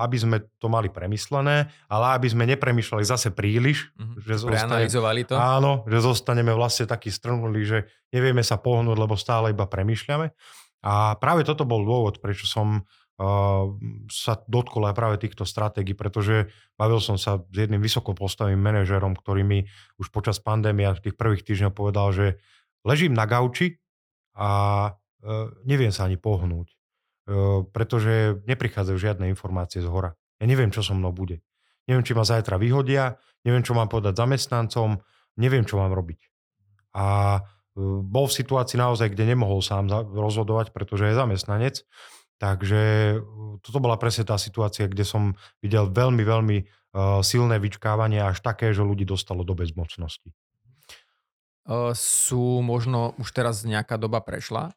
aby 0.03 0.17
sme 0.19 0.43
to 0.59 0.67
mali 0.67 0.91
premyslené, 0.91 1.71
ale 1.87 2.05
aby 2.19 2.27
sme 2.27 2.43
nepremýšľali 2.43 3.07
zase 3.07 3.31
príliš. 3.31 3.95
Mm-hmm. 3.95 4.19
Že 4.19 4.33
zostane, 4.35 4.83
to? 5.23 5.39
Áno, 5.39 5.87
že 5.87 6.03
zostaneme 6.03 6.51
vlastne 6.51 6.91
takí 6.91 7.07
strnuli, 7.07 7.63
že 7.63 7.87
nevieme 8.11 8.43
sa 8.43 8.59
pohnúť, 8.59 8.99
lebo 8.99 9.15
stále 9.15 9.55
iba 9.55 9.63
premýšľame. 9.63 10.27
A 10.83 11.15
práve 11.15 11.47
toto 11.47 11.63
bol 11.63 11.87
dôvod, 11.87 12.19
prečo 12.19 12.43
som 12.43 12.83
sa 14.11 14.39
dotkol 14.47 14.91
aj 14.91 14.95
práve 14.95 15.15
týchto 15.19 15.43
stratégií, 15.43 15.91
pretože 15.91 16.51
bavil 16.79 17.03
som 17.03 17.19
sa 17.19 17.43
s 17.43 17.55
jedným 17.55 17.83
vysoko 17.83 18.15
postavým 18.15 18.59
manažerom, 18.59 19.11
ktorý 19.15 19.43
mi 19.43 19.59
už 19.99 20.07
počas 20.11 20.39
pandémie 20.39 20.87
v 20.87 21.03
tých 21.03 21.15
prvých 21.19 21.43
týždňoch 21.43 21.75
povedal, 21.75 22.15
že 22.15 22.39
ležím 22.87 23.11
na 23.11 23.27
gauči 23.27 23.79
a 24.39 24.95
neviem 25.67 25.91
sa 25.91 26.07
ani 26.07 26.15
pohnúť, 26.15 26.73
pretože 27.75 28.41
neprichádzajú 28.47 28.97
žiadne 28.97 29.25
informácie 29.29 29.83
z 29.83 29.87
hora. 29.89 30.15
Ja 30.39 30.47
neviem, 30.47 30.71
čo 30.71 30.79
so 30.79 30.95
mnou 30.95 31.11
bude. 31.11 31.43
Neviem, 31.85 32.05
či 32.05 32.15
ma 32.15 32.23
zajtra 32.23 32.55
vyhodia, 32.61 33.19
neviem, 33.43 33.65
čo 33.65 33.73
mám 33.73 33.89
povedať 33.91 34.15
zamestnancom, 34.15 35.01
neviem, 35.41 35.65
čo 35.67 35.81
mám 35.81 35.91
robiť. 35.91 36.21
A 36.95 37.39
bol 37.79 38.25
v 38.27 38.37
situácii 38.39 38.75
naozaj, 38.79 39.11
kde 39.15 39.35
nemohol 39.35 39.63
sám 39.63 39.87
rozhodovať, 40.11 40.71
pretože 40.75 41.11
je 41.11 41.17
zamestnanec. 41.17 41.83
Takže 42.39 42.81
toto 43.59 43.83
bola 43.83 43.99
presne 43.99 44.23
tá 44.23 44.39
situácia, 44.39 44.87
kde 44.87 45.03
som 45.03 45.35
videl 45.59 45.91
veľmi, 45.91 46.23
veľmi 46.23 46.57
silné 47.19 47.59
vyčkávanie, 47.59 48.23
až 48.23 48.39
také, 48.39 48.71
že 48.71 48.79
ľudí 48.79 49.03
dostalo 49.03 49.43
do 49.43 49.53
bezmocnosti. 49.59 50.31
Sú 51.93 52.63
možno, 52.63 53.11
už 53.19 53.29
teraz 53.35 53.67
nejaká 53.67 53.99
doba 53.99 54.23
prešla, 54.23 54.71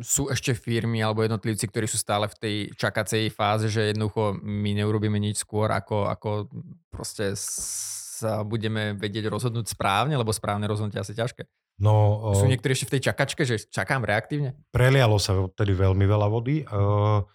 sú 0.00 0.32
ešte 0.32 0.56
firmy 0.56 1.04
alebo 1.04 1.20
jednotlivci, 1.20 1.68
ktorí 1.68 1.84
sú 1.84 2.00
stále 2.00 2.24
v 2.24 2.36
tej 2.40 2.56
čakacej 2.72 3.28
fáze, 3.28 3.68
že 3.68 3.92
jednoducho 3.92 4.40
my 4.40 4.72
neurobíme 4.72 5.20
nič 5.20 5.44
skôr, 5.44 5.68
ako, 5.68 6.08
ako 6.08 6.48
proste 6.88 7.36
sa 7.36 8.40
budeme 8.46 8.96
vedieť 8.96 9.28
rozhodnúť 9.28 9.76
správne, 9.76 10.16
lebo 10.16 10.32
správne 10.32 10.64
rozhodnutie 10.64 11.02
asi 11.02 11.12
ťažké. 11.12 11.44
No, 11.82 12.20
sú 12.38 12.46
niektorí 12.46 12.72
ešte 12.78 12.88
v 12.88 12.94
tej 12.96 13.02
čakačke, 13.10 13.42
že 13.42 13.58
čakám 13.68 14.06
reaktívne? 14.06 14.54
Prelialo 14.70 15.18
sa 15.18 15.34
vtedy 15.50 15.74
veľmi 15.74 16.04
veľa 16.06 16.28
vody. 16.30 16.62
Uh, 16.68 17.26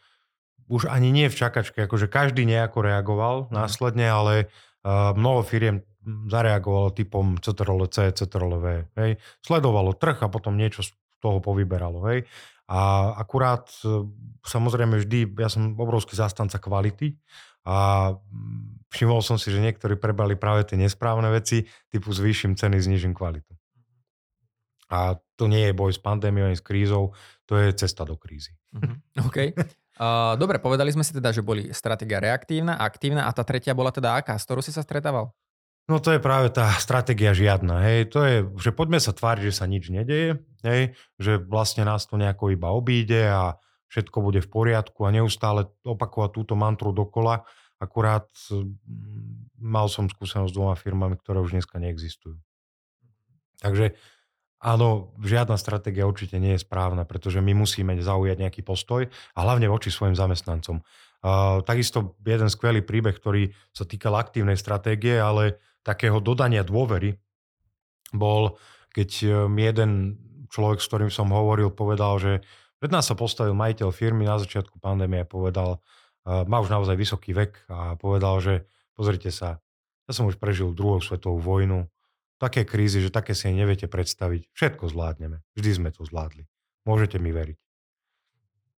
už 0.71 0.87
ani 0.87 1.11
nie 1.11 1.27
v 1.27 1.35
čakačke, 1.35 1.83
akože 1.83 2.07
každý 2.07 2.47
nejako 2.47 2.79
reagoval 2.85 3.35
mm. 3.47 3.51
následne, 3.51 4.07
ale 4.07 4.33
uh, 4.87 5.11
mnoho 5.13 5.43
firiem 5.43 5.83
zareagovalo 6.07 6.95
typom 6.95 7.35
CTRL-C, 7.35 8.15
CTRL-V. 8.15 8.95
Hej. 8.95 9.11
Sledovalo 9.43 9.91
trh 9.91 10.23
a 10.23 10.31
potom 10.31 10.55
niečo 10.55 10.87
toho 11.17 11.41
povyberalo. 11.41 12.03
Hej. 12.11 12.27
A 12.67 13.11
akurát 13.15 13.71
e, 13.83 14.03
samozrejme 14.43 14.99
vždy, 14.99 15.31
ja 15.39 15.47
som 15.47 15.71
obrovský 15.79 16.19
zastanca 16.19 16.59
kvality 16.59 17.15
a 17.63 18.11
mm, 18.15 18.91
všimol 18.91 19.23
som 19.23 19.39
si, 19.39 19.51
že 19.51 19.63
niektorí 19.63 19.95
prebrali 19.95 20.35
práve 20.35 20.67
tie 20.67 20.75
nesprávne 20.75 21.31
veci, 21.31 21.63
typu 21.87 22.11
zvýšim 22.11 22.59
ceny, 22.59 22.77
znižím 22.79 23.15
kvalitu. 23.15 23.55
A 24.87 25.19
to 25.35 25.51
nie 25.51 25.67
je 25.67 25.75
boj 25.75 25.91
s 25.91 25.99
pandémiou 25.99 26.47
ani 26.47 26.55
s 26.55 26.63
krízou, 26.63 27.11
to 27.43 27.59
je 27.59 27.75
cesta 27.75 28.07
do 28.07 28.15
krízy. 28.15 28.55
Mm-hmm. 28.75 28.97
OK. 29.27 29.37
Dobre, 30.39 30.61
povedali 30.61 30.93
sme 30.93 31.03
si 31.03 31.11
teda, 31.11 31.33
že 31.33 31.43
boli 31.43 31.73
stratégia 31.73 32.21
reaktívna, 32.21 32.79
aktívna 32.79 33.27
a 33.27 33.31
tá 33.33 33.41
tretia 33.43 33.75
bola 33.75 33.91
teda 33.91 34.15
aká, 34.15 34.37
s 34.37 34.45
ktorou 34.47 34.63
si 34.63 34.71
sa 34.71 34.85
stretával? 34.85 35.33
No 35.87 36.03
to 36.03 36.11
je 36.11 36.19
práve 36.19 36.51
tá 36.51 36.67
stratégia 36.83 37.31
žiadna, 37.31 37.79
hej. 37.87 38.11
To 38.11 38.19
je, 38.27 38.43
že 38.59 38.75
poďme 38.75 38.99
sa 38.99 39.15
tváriť, 39.15 39.43
že 39.47 39.55
sa 39.55 39.71
nič 39.71 39.87
nedeje, 39.87 40.43
hej. 40.67 40.91
Že 41.15 41.47
vlastne 41.47 41.87
nás 41.87 42.03
to 42.03 42.19
nejako 42.19 42.51
iba 42.51 42.75
obíde 42.75 43.23
a 43.23 43.55
všetko 43.87 44.19
bude 44.19 44.43
v 44.43 44.51
poriadku 44.51 45.07
a 45.07 45.15
neustále 45.15 45.71
opakovať 45.87 46.29
túto 46.35 46.59
mantru 46.59 46.91
dokola. 46.91 47.47
Akurát 47.79 48.27
mm, 48.51 49.63
mal 49.63 49.87
som 49.87 50.11
skúsenosť 50.11 50.51
s 50.51 50.55
dvoma 50.55 50.75
firmami, 50.75 51.15
ktoré 51.15 51.39
už 51.39 51.55
dneska 51.55 51.79
neexistujú. 51.79 52.35
Takže 53.63 53.95
áno, 54.59 55.15
žiadna 55.23 55.55
stratégia 55.55 56.03
určite 56.03 56.35
nie 56.35 56.59
je 56.59 56.67
správna, 56.67 57.07
pretože 57.07 57.39
my 57.39 57.55
musíme 57.55 57.95
zaujať 57.95 58.37
nejaký 58.43 58.61
postoj 58.65 59.07
a 59.07 59.39
hlavne 59.39 59.71
voči 59.71 59.87
svojim 59.87 60.19
zamestnancom. 60.19 60.83
Uh, 61.17 61.65
takisto 61.65 62.19
jeden 62.21 62.51
skvelý 62.51 62.85
príbeh, 62.85 63.15
ktorý 63.15 63.49
sa 63.73 63.89
týkal 63.89 64.13
aktívnej 64.19 64.53
stratégie, 64.53 65.17
ale 65.17 65.57
takého 65.87 66.19
dodania 66.19 66.67
dôvery 66.67 67.15
bol, 68.11 68.59
keď 68.91 69.09
e, 69.23 69.27
mi 69.47 69.63
jeden 69.63 70.19
človek, 70.51 70.83
s 70.83 70.89
ktorým 70.91 71.11
som 71.11 71.31
hovoril, 71.31 71.71
povedal, 71.71 72.19
že 72.19 72.31
pred 72.83 72.91
nás 72.91 73.07
sa 73.07 73.15
postavil 73.15 73.55
majiteľ 73.55 73.95
firmy 73.95 74.27
na 74.27 74.35
začiatku 74.35 74.83
pandémie 74.83 75.23
a 75.23 75.27
povedal, 75.27 75.79
e, 76.27 76.43
má 76.43 76.59
už 76.59 76.67
naozaj 76.67 76.99
vysoký 76.99 77.31
vek 77.31 77.71
a 77.71 77.95
povedal, 77.95 78.43
že 78.43 78.53
pozrite 78.99 79.31
sa, 79.31 79.63
ja 80.07 80.11
som 80.11 80.27
už 80.27 80.35
prežil 80.35 80.75
druhú 80.75 80.99
svetovú 80.99 81.39
vojnu, 81.39 81.87
také 82.37 82.67
krízy, 82.67 83.01
že 83.01 83.09
také 83.09 83.33
si 83.33 83.49
neviete 83.49 83.89
predstaviť. 83.89 84.53
Všetko 84.53 84.93
zvládneme. 84.93 85.41
Vždy 85.57 85.71
sme 85.73 85.89
to 85.89 86.05
zvládli. 86.05 86.45
Môžete 86.85 87.17
mi 87.17 87.33
veriť. 87.33 87.57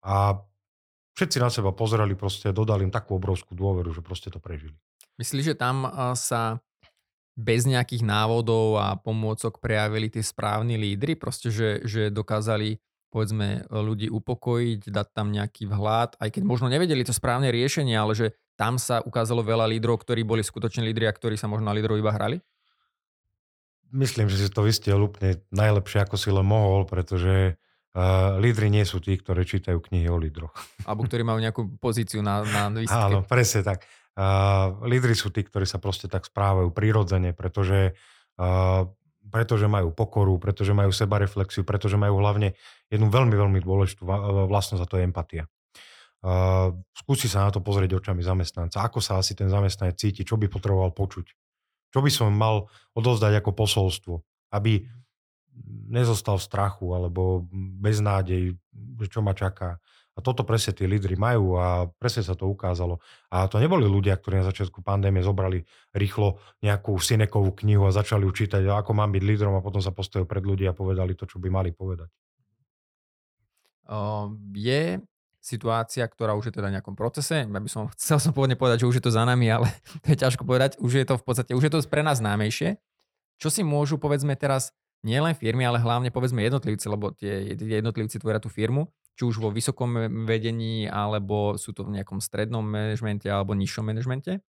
A 0.08 0.40
všetci 1.20 1.38
na 1.44 1.52
seba 1.52 1.76
pozerali, 1.76 2.16
proste 2.16 2.56
dodali 2.56 2.88
im 2.88 2.94
takú 2.94 3.20
obrovskú 3.20 3.52
dôveru, 3.54 3.92
že 3.92 4.00
proste 4.00 4.32
to 4.32 4.40
prežili. 4.40 4.80
Myslíš, 5.20 5.54
že 5.54 5.56
tam 5.60 5.84
e, 5.84 6.16
sa 6.16 6.64
bez 7.40 7.64
nejakých 7.64 8.04
návodov 8.04 8.76
a 8.76 9.00
pomôcok 9.00 9.64
prejavili 9.64 10.12
tí 10.12 10.20
správni 10.20 10.76
lídry, 10.76 11.16
proste, 11.16 11.48
že, 11.48 11.80
že 11.88 12.12
dokázali 12.12 12.84
povedzme 13.10 13.66
ľudí 13.74 14.12
upokojiť, 14.12 14.94
dať 14.94 15.08
tam 15.18 15.34
nejaký 15.34 15.66
vhľad, 15.66 16.22
aj 16.22 16.30
keď 16.30 16.44
možno 16.46 16.70
nevedeli 16.70 17.02
to 17.02 17.16
správne 17.16 17.50
riešenie, 17.50 17.98
ale 17.98 18.14
že 18.14 18.38
tam 18.54 18.78
sa 18.78 19.02
ukázalo 19.02 19.42
veľa 19.42 19.66
lídrov, 19.66 20.04
ktorí 20.04 20.22
boli 20.22 20.46
skutočne 20.46 20.86
lídri 20.86 21.10
a 21.10 21.16
ktorí 21.16 21.34
sa 21.40 21.50
možno 21.50 21.72
na 21.72 21.76
lídrov 21.76 21.98
iba 21.98 22.14
hrali? 22.14 22.38
Myslím, 23.90 24.30
že 24.30 24.46
si 24.46 24.54
to 24.54 24.62
vystiel 24.62 25.02
úplne 25.02 25.42
najlepšie, 25.50 26.06
ako 26.06 26.16
si 26.22 26.30
len 26.30 26.46
mohol, 26.46 26.86
pretože 26.86 27.58
uh, 27.98 28.38
lídry 28.38 28.70
nie 28.70 28.86
sú 28.86 29.02
tí, 29.02 29.18
ktorí 29.18 29.42
čítajú 29.42 29.82
knihy 29.82 30.06
o 30.14 30.22
lídroch. 30.22 30.54
Alebo 30.86 31.10
ktorí 31.10 31.26
majú 31.26 31.42
nejakú 31.42 31.82
pozíciu 31.82 32.22
na, 32.22 32.46
na 32.46 32.70
výstke. 32.84 32.94
Áno, 32.94 33.26
presne 33.26 33.66
tak. 33.66 33.90
Uh, 34.18 34.82
lídry 34.86 35.16
sú 35.16 35.30
tí, 35.30 35.46
ktorí 35.46 35.64
sa 35.64 35.78
proste 35.82 36.10
tak 36.12 36.28
správajú 36.28 36.74
prirodzene, 36.74 37.32
pretože, 37.32 37.96
uh, 38.42 38.84
pretože 39.30 39.70
majú 39.70 39.94
pokoru, 39.96 40.38
pretože 40.42 40.76
majú 40.76 40.92
sebareflexiu, 40.92 41.64
pretože 41.64 41.96
majú 41.96 42.20
hlavne 42.20 42.58
jednu 42.92 43.08
veľmi, 43.08 43.36
veľmi 43.36 43.60
dôležitú 43.64 44.04
vlastnosť 44.50 44.84
a 44.84 44.90
to 44.90 44.98
je 45.00 45.08
empatia. 45.08 45.44
Uh, 46.20 46.76
skúsi 46.92 47.32
sa 47.32 47.48
na 47.48 47.52
to 47.54 47.64
pozrieť 47.64 47.96
očami 47.96 48.20
zamestnanca. 48.20 48.84
Ako 48.84 49.00
sa 49.00 49.24
asi 49.24 49.40
ten 49.40 49.48
zamestnanec 49.48 49.96
cíti, 49.96 50.28
čo 50.28 50.36
by 50.36 50.52
potreboval 50.52 50.92
počuť. 50.92 51.32
Čo 51.90 52.00
by 52.04 52.12
som 52.12 52.36
mal 52.36 52.68
odovzdať 52.94 53.40
ako 53.40 53.52
posolstvo, 53.56 54.14
aby 54.52 54.84
nezostal 55.90 56.38
v 56.38 56.46
strachu 56.46 56.86
alebo 56.92 57.48
bez 57.52 58.00
nádej, 58.04 58.56
čo 59.08 59.20
ma 59.24 59.32
čaká. 59.32 59.80
A 60.20 60.24
toto 60.24 60.44
presne 60.44 60.76
tí 60.76 60.84
lídry 60.84 61.16
majú 61.16 61.56
a 61.56 61.88
presne 61.96 62.28
sa 62.28 62.36
to 62.36 62.52
ukázalo. 62.52 63.00
A 63.32 63.48
to 63.48 63.56
neboli 63.56 63.88
ľudia, 63.88 64.20
ktorí 64.20 64.44
na 64.44 64.50
začiatku 64.52 64.84
pandémie 64.84 65.24
zobrali 65.24 65.64
rýchlo 65.96 66.44
nejakú 66.60 67.00
Sinekovú 67.00 67.56
knihu 67.64 67.88
a 67.88 67.96
začali 67.96 68.28
učítať, 68.28 68.68
ako 68.68 68.92
mám 68.92 69.16
byť 69.16 69.24
lídrom 69.24 69.56
a 69.56 69.64
potom 69.64 69.80
sa 69.80 69.96
postavili 69.96 70.28
pred 70.28 70.44
ľudí 70.44 70.68
a 70.68 70.76
povedali 70.76 71.16
to, 71.16 71.24
čo 71.24 71.40
by 71.40 71.48
mali 71.48 71.72
povedať. 71.72 72.12
Je 74.52 75.00
situácia, 75.40 76.04
ktorá 76.04 76.36
už 76.36 76.52
je 76.52 76.56
teda 76.60 76.68
v 76.68 76.76
nejakom 76.76 77.00
procese. 77.00 77.48
Ja 77.48 77.60
by 77.64 77.72
som 77.72 77.88
chcel 77.96 78.20
som 78.20 78.36
pôvodne 78.36 78.60
povedať, 78.60 78.84
že 78.84 78.90
už 78.92 78.96
je 79.00 79.06
to 79.08 79.16
za 79.16 79.24
nami, 79.24 79.48
ale 79.48 79.72
to 80.04 80.12
je 80.12 80.20
ťažko 80.20 80.44
povedať. 80.44 80.76
Už 80.84 81.00
je 81.00 81.08
to 81.08 81.16
v 81.16 81.24
podstate, 81.24 81.56
už 81.56 81.64
je 81.64 81.72
to 81.72 81.80
pre 81.88 82.04
nás 82.04 82.20
známejšie. 82.20 82.76
Čo 83.40 83.48
si 83.48 83.64
môžu, 83.64 83.96
povedzme 83.96 84.36
teraz, 84.36 84.76
nielen 85.00 85.32
firmy, 85.32 85.64
ale 85.64 85.80
hlavne 85.80 86.12
povedzme 86.12 86.44
jednotlivci, 86.44 86.86
lebo 86.92 87.16
tie 87.16 87.56
jednotlivci 87.56 88.20
tvoria 88.20 88.44
tú 88.44 88.52
firmu, 88.52 88.92
či 89.18 89.24
už 89.26 89.40
vo 89.42 89.50
vysokom 89.50 90.24
vedení, 90.28 90.86
alebo 90.86 91.56
sú 91.56 91.72
to 91.72 91.88
v 91.88 92.00
nejakom 92.00 92.20
strednom 92.20 92.64
manažmente 92.64 93.26
alebo 93.26 93.56
nižšom 93.56 93.86
manažmente, 93.88 94.44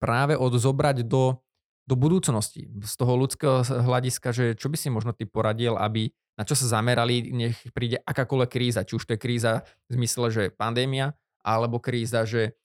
práve 0.00 0.34
odozobrať 0.34 1.04
do, 1.04 1.44
do 1.84 1.94
budúcnosti, 1.98 2.70
z 2.70 2.94
toho 2.96 3.14
ľudského 3.20 3.66
hľadiska, 3.66 4.32
že 4.32 4.44
čo 4.56 4.72
by 4.72 4.76
si 4.80 4.88
možno 4.88 5.12
ty 5.12 5.28
poradil, 5.28 5.76
aby 5.76 6.10
na 6.40 6.48
čo 6.48 6.56
sa 6.56 6.80
zamerali, 6.80 7.28
nech 7.36 7.60
príde 7.76 8.00
akákoľvek 8.00 8.48
kríza, 8.48 8.80
či 8.88 8.96
už 8.96 9.04
to 9.04 9.12
je 9.12 9.20
kríza 9.20 9.60
v 9.92 10.00
zmysle, 10.00 10.26
že 10.32 10.42
pandémia, 10.48 11.12
alebo 11.44 11.76
kríza, 11.76 12.24
že, 12.24 12.56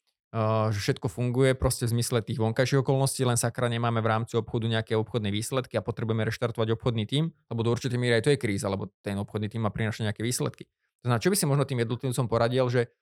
že 0.72 0.80
všetko 0.80 1.12
funguje 1.12 1.60
proste 1.60 1.84
v 1.84 2.00
zmysle 2.00 2.24
tých 2.24 2.40
vonkajších 2.40 2.88
okolností, 2.88 3.28
len 3.28 3.36
sakra 3.36 3.68
nemáme 3.68 4.00
v 4.00 4.08
rámci 4.08 4.40
obchodu 4.40 4.72
nejaké 4.72 4.96
obchodné 4.96 5.28
výsledky 5.28 5.76
a 5.76 5.84
potrebujeme 5.84 6.24
reštartovať 6.24 6.72
obchodný 6.80 7.04
tím, 7.04 7.36
lebo 7.52 7.68
do 7.68 7.76
určitej 7.76 8.00
míry 8.00 8.24
aj 8.24 8.32
to 8.32 8.32
je 8.32 8.40
kríza, 8.40 8.72
lebo 8.72 8.88
ten 9.04 9.20
obchodný 9.20 9.52
tím 9.52 9.68
má 9.68 9.72
prinašať 9.76 10.08
nejaké 10.08 10.24
výsledky. 10.24 10.72
To 11.02 11.10
znamená, 11.10 11.20
čo 11.20 11.32
by 11.32 11.38
si 11.38 11.46
možno 11.50 11.64
tým 11.68 11.82
jednotlivcom 11.84 12.26
poradil, 12.30 12.66
že 12.72 12.94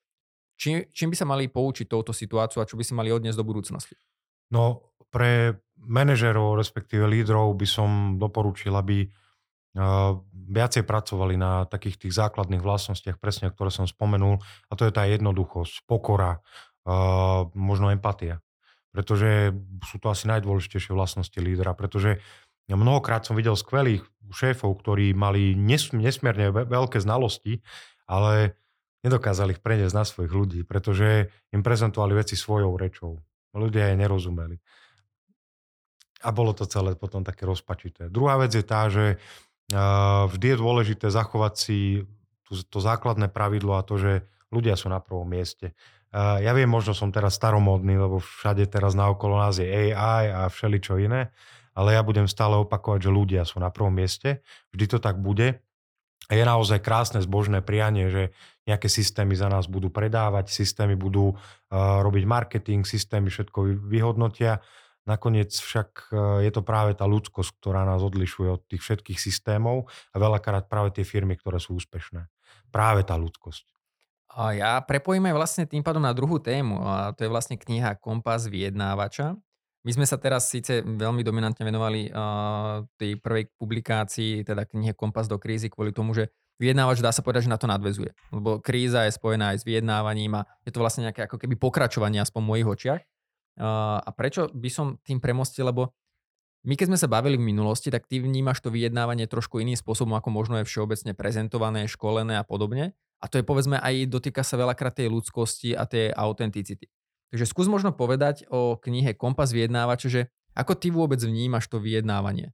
čím, 0.58 0.88
čím 0.90 1.14
by 1.14 1.18
sa 1.18 1.28
mali 1.30 1.50
poučiť 1.52 1.86
touto 1.90 2.16
situáciu 2.16 2.64
a 2.64 2.68
čo 2.70 2.78
by 2.78 2.84
si 2.86 2.94
mali 2.98 3.14
odniesť 3.14 3.38
do 3.38 3.46
budúcnosti? 3.46 3.96
No, 4.54 4.94
pre 5.14 5.62
manažerov, 5.78 6.58
respektíve 6.58 7.06
lídrov 7.06 7.54
by 7.58 7.68
som 7.70 7.90
doporučil, 8.22 8.74
aby 8.74 9.10
viacej 10.30 10.86
pracovali 10.86 11.34
na 11.34 11.66
takých 11.66 12.06
tých 12.06 12.14
základných 12.14 12.62
vlastnostiach, 12.62 13.18
presne 13.18 13.50
ktoré 13.50 13.74
som 13.74 13.90
spomenul, 13.90 14.38
a 14.70 14.74
to 14.78 14.86
je 14.86 14.94
tá 14.94 15.10
jednoduchosť, 15.10 15.90
pokora, 15.90 16.46
možno 17.58 17.90
empatia. 17.90 18.46
Pretože 18.94 19.50
sú 19.90 19.98
to 19.98 20.14
asi 20.14 20.30
najdôležitejšie 20.30 20.94
vlastnosti 20.94 21.34
lídra, 21.42 21.74
pretože 21.74 22.22
ja 22.67 22.75
mnohokrát 22.79 23.27
som 23.27 23.36
videl 23.36 23.55
skvelých 23.58 24.03
šéfov, 24.34 24.79
ktorí 24.82 25.13
mali 25.13 25.53
nesmierne 25.53 26.50
veľké 26.51 26.98
znalosti, 26.98 27.62
ale 28.08 28.58
nedokázali 29.03 29.60
ich 29.60 29.62
preniesť 29.62 29.96
na 29.96 30.08
svojich 30.08 30.32
ľudí, 30.32 30.62
pretože 30.63 31.27
im 31.51 31.62
prezentovali 31.62 32.15
veci 32.17 32.39
svojou 32.39 32.79
rečou. 32.79 33.20
Ľudia 33.53 33.91
jej 33.91 33.98
nerozumeli. 34.00 34.58
A 36.24 36.32
bolo 36.32 36.55
to 36.55 36.63
celé 36.65 36.96
potom 36.96 37.22
také 37.22 37.43
rozpačité. 37.43 38.08
Druhá 38.08 38.39
vec 38.39 38.55
je 38.55 38.63
tá, 38.63 38.88
že 38.88 39.20
vždy 40.32 40.55
je 40.55 40.58
dôležité 40.58 41.12
zachovať 41.12 41.53
si 41.60 41.79
to 42.72 42.79
základné 42.79 43.27
pravidlo 43.27 43.75
a 43.75 43.86
to, 43.86 44.00
že 44.00 44.12
ľudia 44.50 44.79
sú 44.79 44.88
na 44.88 45.03
prvom 45.03 45.27
mieste. 45.27 45.75
Ja 46.15 46.53
viem, 46.53 46.70
možno 46.70 46.93
som 46.93 47.10
teraz 47.10 47.36
staromodný, 47.36 47.98
lebo 47.98 48.22
všade 48.22 48.70
teraz 48.70 48.93
naokolo 48.93 49.36
nás 49.41 49.58
je 49.58 49.65
AI 49.65 50.29
a 50.29 50.41
všeličo 50.48 51.01
iné, 51.01 51.34
ale 51.74 51.98
ja 51.98 52.01
budem 52.06 52.30
stále 52.30 52.58
opakovať, 52.62 53.10
že 53.10 53.12
ľudia 53.12 53.42
sú 53.46 53.62
na 53.62 53.70
prvom 53.70 53.94
mieste. 53.94 54.46
Vždy 54.74 54.86
to 54.86 55.00
tak 55.01 55.18
bude. 55.20 55.62
A 56.32 56.39
je 56.39 56.44
naozaj 56.48 56.80
krásne 56.80 57.20
zbožné 57.20 57.60
prianie, 57.60 58.08
že 58.08 58.24
nejaké 58.63 58.88
systémy 58.88 59.36
za 59.36 59.51
nás 59.51 59.68
budú 59.68 59.92
predávať, 59.92 60.56
systémy 60.56 60.96
budú 60.96 61.36
uh, 61.36 62.00
robiť 62.00 62.24
marketing, 62.24 62.88
systémy 62.88 63.27
všetko 63.27 63.92
vyhodnotia 63.92 64.63
Nakoniec 65.03 65.51
však 65.51 66.15
e, 66.15 66.48
je 66.48 66.51
to 66.56 66.63
práve 66.63 66.96
tá 66.96 67.03
ľudskosť, 67.03 67.60
ktorá 67.60 67.84
nás 67.84 68.00
odlišuje 68.00 68.50
od 68.56 68.62
tých 68.63 68.80
všetkých 68.88 69.20
systémov 69.20 69.92
a 69.92 70.15
veľakrát 70.15 70.72
práve 70.72 70.96
tie 70.96 71.03
firmy, 71.03 71.36
ktoré 71.36 71.60
sú 71.60 71.75
úspešné. 71.75 72.32
Práve 72.72 73.03
tá 73.03 73.20
ľudskosť. 73.20 73.68
A 74.34 74.56
ja 74.56 74.72
prepojíme 74.80 75.30
vlastne 75.36 75.68
tým 75.68 75.84
pádom 75.84 76.01
na 76.01 76.15
druhú 76.15 76.39
tému 76.39 76.88
a 76.88 77.12
to 77.13 77.27
je 77.27 77.30
vlastne 77.30 77.60
kniha 77.60 78.00
Kompas 78.00 78.48
vyjednávača. 78.48 79.36
My 79.84 79.92
sme 79.92 80.08
sa 80.08 80.16
teraz 80.16 80.48
síce 80.48 80.80
veľmi 80.80 81.28
dominantne 81.28 81.68
venovali 81.68 82.08
uh, 82.08 82.88
tej 82.96 83.20
prvej 83.20 83.52
publikácii, 83.60 84.48
teda 84.48 84.63
knihe 84.63 84.96
Kompas 84.96 85.27
do 85.27 85.36
krízy, 85.36 85.68
kvôli 85.68 85.92
tomu, 85.92 86.16
že 86.16 86.31
vyjednávač 86.55 87.03
dá 87.03 87.12
sa 87.12 87.20
povedať, 87.20 87.51
že 87.51 87.53
na 87.53 87.60
to 87.60 87.68
nadvezuje. 87.68 88.16
Lebo 88.31 88.64
kríza 88.64 89.03
je 89.03 89.12
spojená 89.12 89.51
aj 89.51 89.60
s 89.60 89.68
vyjednávaním 89.68 90.40
a 90.40 90.48
je 90.64 90.72
to 90.72 90.79
vlastne 90.79 91.03
nejaké 91.03 91.27
ako 91.27 91.36
keby 91.36 91.60
pokračovanie 91.60 92.24
aspoň 92.24 92.42
v 92.42 92.50
mojich 92.55 92.70
očiach. 92.72 93.01
A 93.60 94.10
prečo 94.16 94.48
by 94.55 94.70
som 94.72 94.88
tým 95.03 95.20
premostil, 95.20 95.68
lebo 95.68 95.92
my 96.64 96.79
keď 96.79 96.96
sme 96.96 97.01
sa 97.01 97.12
bavili 97.12 97.36
v 97.36 97.44
minulosti, 97.51 97.92
tak 97.92 98.07
ty 98.07 98.24
vnímaš 98.24 98.64
to 98.64 98.72
vyjednávanie 98.72 99.27
trošku 99.27 99.60
iným 99.60 99.75
spôsobom, 99.75 100.16
ako 100.16 100.31
možno 100.31 100.55
je 100.64 100.70
všeobecne 100.70 101.12
prezentované, 101.12 101.92
školené 101.92 102.40
a 102.40 102.48
podobne. 102.48 102.96
A 103.20 103.27
to 103.27 103.36
je 103.36 103.44
povedzme 103.44 103.75
aj 103.84 104.07
dotýka 104.07 104.48
sa 104.48 104.55
veľakrát 104.55 104.96
tej 104.96 105.12
ľudskosti 105.12 105.75
a 105.75 105.84
tej 105.84 106.16
autenticity. 106.16 106.88
Takže 107.33 107.50
skús 107.50 107.65
možno 107.65 107.89
povedať 107.89 108.46
o 108.53 108.77
knihe 108.77 109.17
Kompas 109.17 109.50
vyjednávača, 109.50 110.05
že 110.05 110.22
ako 110.53 110.77
ty 110.77 110.93
vôbec 110.93 111.17
vnímaš 111.17 111.65
to 111.65 111.81
vyjednávanie? 111.81 112.53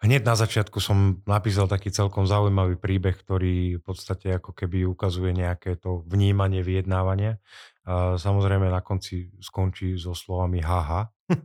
Hneď 0.00 0.24
na 0.24 0.32
začiatku 0.32 0.80
som 0.80 1.20
napísal 1.28 1.68
taký 1.68 1.92
celkom 1.92 2.24
zaujímavý 2.24 2.80
príbeh, 2.80 3.12
ktorý 3.14 3.78
v 3.78 3.82
podstate 3.84 4.40
ako 4.40 4.56
keby 4.56 4.88
ukazuje 4.88 5.30
nejaké 5.36 5.76
to 5.76 6.02
vnímanie 6.08 6.64
vyjednávania. 6.64 7.36
Samozrejme 8.16 8.72
na 8.72 8.80
konci 8.80 9.28
skončí 9.44 9.94
so 10.00 10.16
slovami 10.16 10.64
haha. 10.64 11.12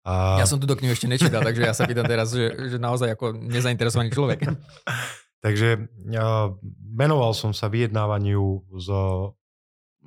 A... 0.00 0.40
Ja 0.40 0.48
som 0.48 0.56
túto 0.56 0.80
knihu 0.80 0.96
ešte 0.96 1.10
nečítal, 1.10 1.44
takže 1.44 1.60
ja 1.60 1.76
sa 1.76 1.84
pýtam 1.84 2.08
teraz, 2.08 2.32
že, 2.32 2.72
že 2.72 2.80
naozaj 2.80 3.20
ako 3.20 3.36
nezainteresovaný 3.36 4.08
človek. 4.08 4.48
takže 5.44 5.90
ja, 6.08 6.54
menoval 6.88 7.36
som 7.36 7.52
sa 7.52 7.68
vyjednávaniu 7.68 8.64
z 8.80 8.88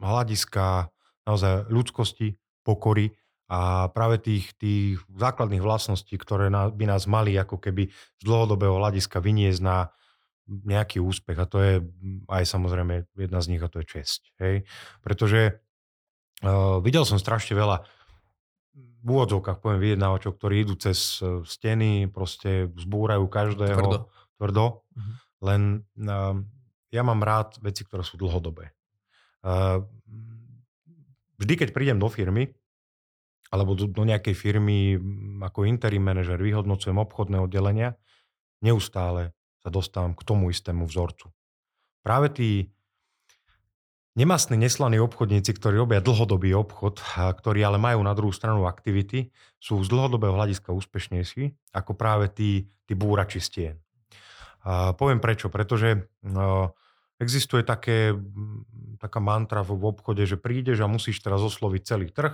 hľadiska 0.01 0.92
naozaj 1.23 1.71
ľudskosti, 1.71 2.35
pokory 2.63 3.11
a 3.51 3.91
práve 3.91 4.23
tých, 4.23 4.55
tých 4.55 5.03
základných 5.13 5.61
vlastností, 5.61 6.15
ktoré 6.15 6.47
by 6.49 6.85
nás 6.87 7.05
mali 7.05 7.35
ako 7.35 7.59
keby 7.59 7.91
z 7.91 8.23
dlhodobého 8.23 8.79
hľadiska 8.79 9.19
vyniesť 9.19 9.61
na 9.61 9.91
nejaký 10.47 10.99
úspech 10.99 11.37
a 11.39 11.47
to 11.47 11.57
je 11.59 11.73
aj 12.27 12.43
samozrejme 12.43 13.07
jedna 13.15 13.39
z 13.39 13.49
nich 13.55 13.63
a 13.63 13.71
to 13.71 13.79
je 13.83 13.87
česť. 13.99 14.21
Hej? 14.39 14.55
Pretože 14.99 15.59
uh, 16.43 16.79
videl 16.83 17.07
som 17.07 17.19
strašne 17.19 17.55
veľa 17.55 17.83
v 19.03 19.07
úvodzovkách 19.07 19.59
poviem 19.59 19.83
vyjednávačov, 19.83 20.39
ktorí 20.39 20.63
idú 20.63 20.79
cez 20.79 21.19
uh, 21.19 21.43
steny, 21.43 22.07
proste 22.11 22.71
zbúrajú 22.75 23.27
každého 23.27 23.75
tvrdo, 23.75 23.97
tvrdo 24.39 24.65
uh-huh. 24.81 25.13
len 25.43 25.61
uh, 25.99 26.35
ja 26.91 27.01
mám 27.03 27.23
rád 27.23 27.59
veci, 27.63 27.87
ktoré 27.87 28.03
sú 28.03 28.19
dlhodobé. 28.19 28.71
Uh, 29.43 29.83
vždy, 31.37 31.53
keď 31.65 31.69
prídem 31.71 31.97
do 31.97 32.09
firmy, 32.09 32.53
alebo 33.53 33.77
do, 33.77 33.85
do 33.85 34.03
nejakej 34.05 34.33
firmy 34.33 34.97
ako 35.41 35.69
interim 35.69 36.01
manažer, 36.01 36.41
vyhodnocujem 36.41 36.97
obchodné 36.97 37.37
oddelenia, 37.37 37.93
neustále 38.65 39.37
sa 39.61 39.69
dostávam 39.69 40.17
k 40.17 40.25
tomu 40.25 40.49
istému 40.49 40.89
vzorcu. 40.89 41.29
Práve 42.03 42.33
tí 42.33 42.49
nemastní, 44.17 44.57
neslaní 44.57 44.97
obchodníci, 44.99 45.53
ktorí 45.53 45.77
robia 45.77 46.01
dlhodobý 46.01 46.53
obchod, 46.57 46.99
a 47.15 47.31
ktorí 47.31 47.61
ale 47.61 47.77
majú 47.77 48.01
na 48.01 48.17
druhú 48.17 48.33
stranu 48.33 48.65
aktivity, 48.65 49.29
sú 49.57 49.81
z 49.81 49.87
dlhodobého 49.87 50.33
hľadiska 50.33 50.73
úspešnejší 50.73 51.73
ako 51.77 51.91
práve 51.93 52.29
tí, 52.33 52.67
tí 52.89 52.93
búrači 52.93 53.39
stien. 53.39 53.79
A 54.63 54.95
poviem 54.95 55.19
prečo. 55.19 55.51
Pretože 55.51 56.07
no, 56.23 56.75
existuje 57.21 57.61
také, 57.61 58.15
taká 58.97 59.19
mantra 59.21 59.61
v 59.61 59.77
obchode, 59.77 60.25
že 60.25 60.39
prídeš 60.39 60.81
a 60.81 60.91
musíš 60.91 61.21
teraz 61.21 61.41
osloviť 61.41 61.81
celý 61.83 62.07
trh, 62.09 62.33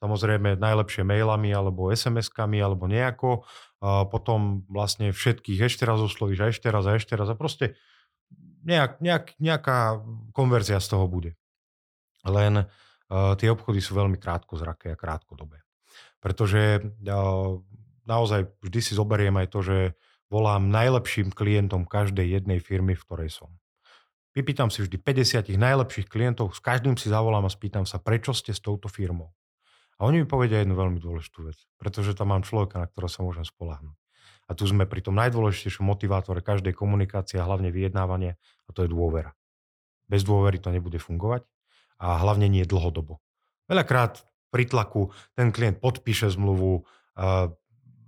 samozrejme 0.00 0.56
najlepšie 0.56 1.04
mailami 1.04 1.52
alebo 1.52 1.92
SMS-kami 1.92 2.58
alebo 2.58 2.88
nejako. 2.88 3.44
A 3.80 4.08
potom 4.08 4.64
vlastne 4.68 5.12
všetkých 5.12 5.60
ešte 5.68 5.84
raz 5.84 6.00
oslovíš 6.00 6.40
a 6.40 6.50
ešte 6.52 6.68
raz 6.72 6.84
a 6.88 6.96
ešte 6.96 7.16
raz 7.16 7.28
a 7.28 7.36
proste 7.36 7.76
nejak, 8.64 9.00
nejak, 9.00 9.36
nejaká 9.40 10.00
konverzia 10.32 10.80
z 10.80 10.88
toho 10.96 11.08
bude. 11.08 11.32
Len 12.24 12.64
uh, 12.64 13.32
tie 13.36 13.48
obchody 13.48 13.80
sú 13.80 13.96
veľmi 13.96 14.20
krátkozraké 14.20 14.92
a 14.92 15.00
krátkodobé. 15.00 15.64
Pretože 16.20 16.80
uh, 16.80 17.60
naozaj 18.04 18.52
vždy 18.60 18.80
si 18.80 18.92
zoberiem 18.92 19.36
aj 19.40 19.48
to, 19.48 19.60
že 19.64 19.78
volám 20.28 20.68
najlepším 20.68 21.32
klientom 21.32 21.88
každej 21.88 22.40
jednej 22.40 22.60
firmy, 22.60 22.92
v 22.96 23.04
ktorej 23.04 23.32
som. 23.32 23.59
Vypýtam 24.30 24.70
si 24.70 24.86
vždy 24.86 24.94
50 25.02 25.58
najlepších 25.58 26.06
klientov, 26.06 26.54
s 26.54 26.62
každým 26.62 26.94
si 26.94 27.10
zavolám 27.10 27.46
a 27.46 27.50
spýtam 27.50 27.82
sa, 27.82 27.98
prečo 27.98 28.30
ste 28.30 28.54
s 28.54 28.62
touto 28.62 28.86
firmou. 28.86 29.34
A 29.98 30.06
oni 30.06 30.22
mi 30.22 30.26
povedia 30.26 30.62
jednu 30.62 30.78
veľmi 30.78 31.02
dôležitú 31.02 31.50
vec, 31.50 31.58
pretože 31.76 32.14
tam 32.14 32.32
mám 32.32 32.46
človeka, 32.46 32.78
na 32.78 32.86
ktorého 32.86 33.10
sa 33.10 33.26
môžem 33.26 33.42
spolahnúť. 33.42 33.98
A 34.46 34.54
tu 34.54 34.64
sme 34.70 34.86
pri 34.86 35.02
tom 35.02 35.18
najdôležitejšom 35.18 35.82
motivátore 35.82 36.40
každej 36.40 36.72
komunikácie 36.78 37.42
a 37.42 37.46
hlavne 37.46 37.74
vyjednávanie, 37.74 38.38
a 38.38 38.70
to 38.70 38.86
je 38.86 38.90
dôvera. 38.90 39.34
Bez 40.06 40.22
dôvery 40.22 40.62
to 40.62 40.70
nebude 40.70 40.98
fungovať 40.98 41.46
a 42.00 42.18
hlavne 42.22 42.46
nie 42.46 42.62
dlhodobo. 42.66 43.22
Veľakrát 43.66 44.26
pri 44.50 44.66
tlaku 44.66 45.14
ten 45.38 45.54
klient 45.54 45.78
podpíše 45.78 46.30
zmluvu, 46.34 46.86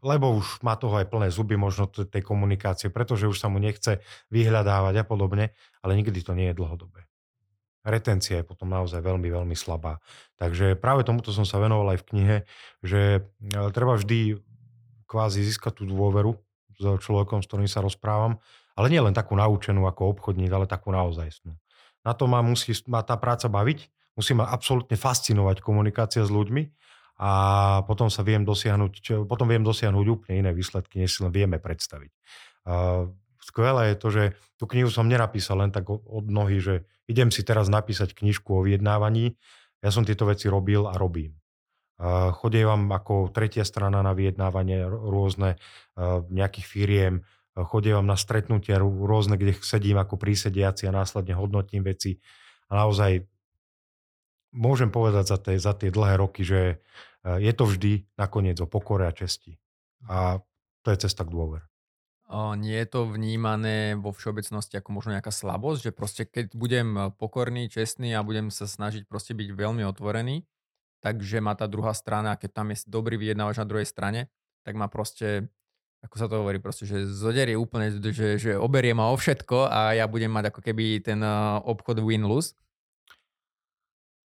lebo 0.03 0.35
už 0.35 0.67
má 0.67 0.75
toho 0.75 0.99
aj 0.99 1.07
plné 1.07 1.31
zuby 1.31 1.55
možno 1.55 1.87
tej 1.87 2.23
komunikácie, 2.27 2.91
pretože 2.91 3.31
už 3.31 3.39
sa 3.39 3.47
mu 3.47 3.63
nechce 3.63 4.03
vyhľadávať 4.35 4.95
a 4.99 5.05
podobne, 5.07 5.55
ale 5.79 5.95
nikdy 5.95 6.19
to 6.27 6.35
nie 6.35 6.51
je 6.51 6.59
dlhodobé. 6.59 7.07
retencia 7.87 8.43
je 8.43 8.47
potom 8.47 8.71
naozaj 8.71 9.03
veľmi, 9.03 9.31
veľmi 9.31 9.55
slabá. 9.55 10.03
Takže 10.39 10.79
práve 10.79 11.03
tomuto 11.07 11.31
som 11.35 11.47
sa 11.47 11.63
venoval 11.63 11.95
aj 11.95 11.99
v 12.03 12.09
knihe, 12.15 12.37
že 12.83 13.27
treba 13.75 13.99
vždy 13.99 14.39
kvázi 15.07 15.43
získať 15.43 15.83
tú 15.83 15.85
dôveru 15.87 16.35
s 16.79 16.85
človekom, 17.03 17.43
s 17.43 17.49
ktorým 17.51 17.71
sa 17.71 17.83
rozprávam, 17.83 18.43
ale 18.75 18.91
nie 18.91 19.03
len 19.03 19.15
takú 19.15 19.39
naučenú 19.39 19.87
ako 19.87 20.19
obchodník, 20.19 20.51
ale 20.51 20.67
takú 20.71 20.91
naozaj. 20.91 21.31
Na 22.03 22.15
to 22.15 22.27
ma 22.27 22.43
musí 22.43 22.75
ma 22.91 23.07
tá 23.07 23.15
práca 23.19 23.47
baviť, 23.47 23.87
musí 24.19 24.35
ma 24.35 24.51
absolútne 24.51 24.99
fascinovať 24.99 25.63
komunikácia 25.63 26.27
s 26.27 26.31
ľuďmi 26.31 26.63
a 27.23 27.33
potom 27.87 28.11
sa 28.11 28.27
viem 28.27 28.43
dosiahnuť, 28.43 28.93
čo, 28.99 29.15
potom 29.23 29.47
viem 29.47 29.63
dosiahnuť 29.63 30.07
úplne 30.11 30.43
iné 30.43 30.51
výsledky, 30.51 30.99
než 30.99 31.15
si 31.15 31.19
len 31.23 31.31
vieme 31.31 31.63
predstaviť. 31.63 32.11
Uh, 32.67 33.15
skvelé 33.39 33.95
je 33.95 33.97
to, 34.03 34.09
že 34.11 34.25
tú 34.59 34.67
knihu 34.67 34.91
som 34.91 35.07
nenapísal 35.07 35.63
len 35.63 35.71
tak 35.71 35.87
od 35.87 36.27
nohy, 36.27 36.59
že 36.59 36.83
idem 37.07 37.31
si 37.31 37.47
teraz 37.47 37.71
napísať 37.71 38.15
knižku 38.19 38.51
o 38.51 38.65
vyjednávaní. 38.67 39.39
Ja 39.83 39.91
som 39.91 40.07
tieto 40.07 40.27
veci 40.27 40.47
robil 40.47 40.87
a 40.87 40.95
robím. 40.95 41.35
Chodievam 42.39 42.91
ako 42.91 43.31
tretia 43.31 43.63
strana 43.63 44.03
na 44.03 44.15
vyjednávanie 44.15 44.87
rôzne 44.87 45.59
nejakých 46.31 46.67
firiem, 46.67 47.15
chodievam 47.55 48.07
na 48.07 48.19
stretnutia 48.19 48.79
rôzne, 48.83 49.39
kde 49.39 49.59
sedím 49.63 49.99
ako 49.99 50.19
prísediaci 50.19 50.87
a 50.87 50.95
následne 50.95 51.35
hodnotím 51.35 51.83
veci. 51.87 52.19
A 52.71 52.87
naozaj 52.87 53.27
môžem 54.55 54.91
povedať 54.91 55.25
za 55.31 55.39
tie, 55.43 55.57
za 55.59 55.75
tie 55.75 55.91
dlhé 55.91 56.15
roky, 56.19 56.43
že 56.47 56.83
je 57.25 57.53
to 57.55 57.65
vždy 57.67 58.07
nakoniec 58.19 58.59
o 58.59 58.67
pokore 58.67 59.07
a 59.07 59.15
česti. 59.15 59.59
A 60.11 60.43
to 60.83 60.89
je 60.91 61.07
cesta 61.07 61.23
k 61.23 61.31
dôver. 61.31 61.63
Nie 62.33 62.89
je 62.89 62.89
to 62.89 63.01
vnímané 63.05 63.93
vo 63.93 64.09
všeobecnosti 64.09 64.81
ako 64.81 64.97
možno 64.97 65.13
nejaká 65.13 65.29
slabosť, 65.29 65.81
že 65.85 65.93
proste 65.93 66.23
keď 66.25 66.57
budem 66.57 66.89
e, 66.97 67.01
pokorný, 67.13 67.69
čestný 67.69 68.17
a 68.17 68.25
budem 68.25 68.49
sa 68.49 68.65
snažiť 68.65 69.05
proste 69.05 69.37
byť 69.37 69.53
veľmi 69.53 69.85
otvorený, 69.85 70.49
takže 71.05 71.45
má 71.45 71.53
tá 71.53 71.69
druhá 71.69 71.93
strana, 71.93 72.41
keď 72.41 72.51
tam 72.57 72.73
je 72.73 72.89
dobrý 72.89 73.21
vyjednávač 73.21 73.61
na 73.61 73.69
druhej 73.69 73.85
strane, 73.85 74.33
tak 74.65 74.81
má 74.81 74.89
proste, 74.89 75.53
ako 76.01 76.17
sa 76.17 76.25
to 76.25 76.41
hovorí, 76.41 76.57
proste, 76.57 76.89
že 76.89 77.05
zoderie 77.05 77.53
úplne, 77.53 78.01
že, 78.01 78.41
že 78.41 78.57
oberie 78.57 78.97
ma 78.97 79.13
o 79.13 79.17
všetko 79.21 79.69
a 79.69 79.93
ja 79.93 80.09
budem 80.09 80.33
mať 80.33 80.57
ako 80.57 80.61
keby 80.65 81.05
ten 81.05 81.21
e, 81.21 81.29
obchod 81.69 82.01
win-lose. 82.01 82.57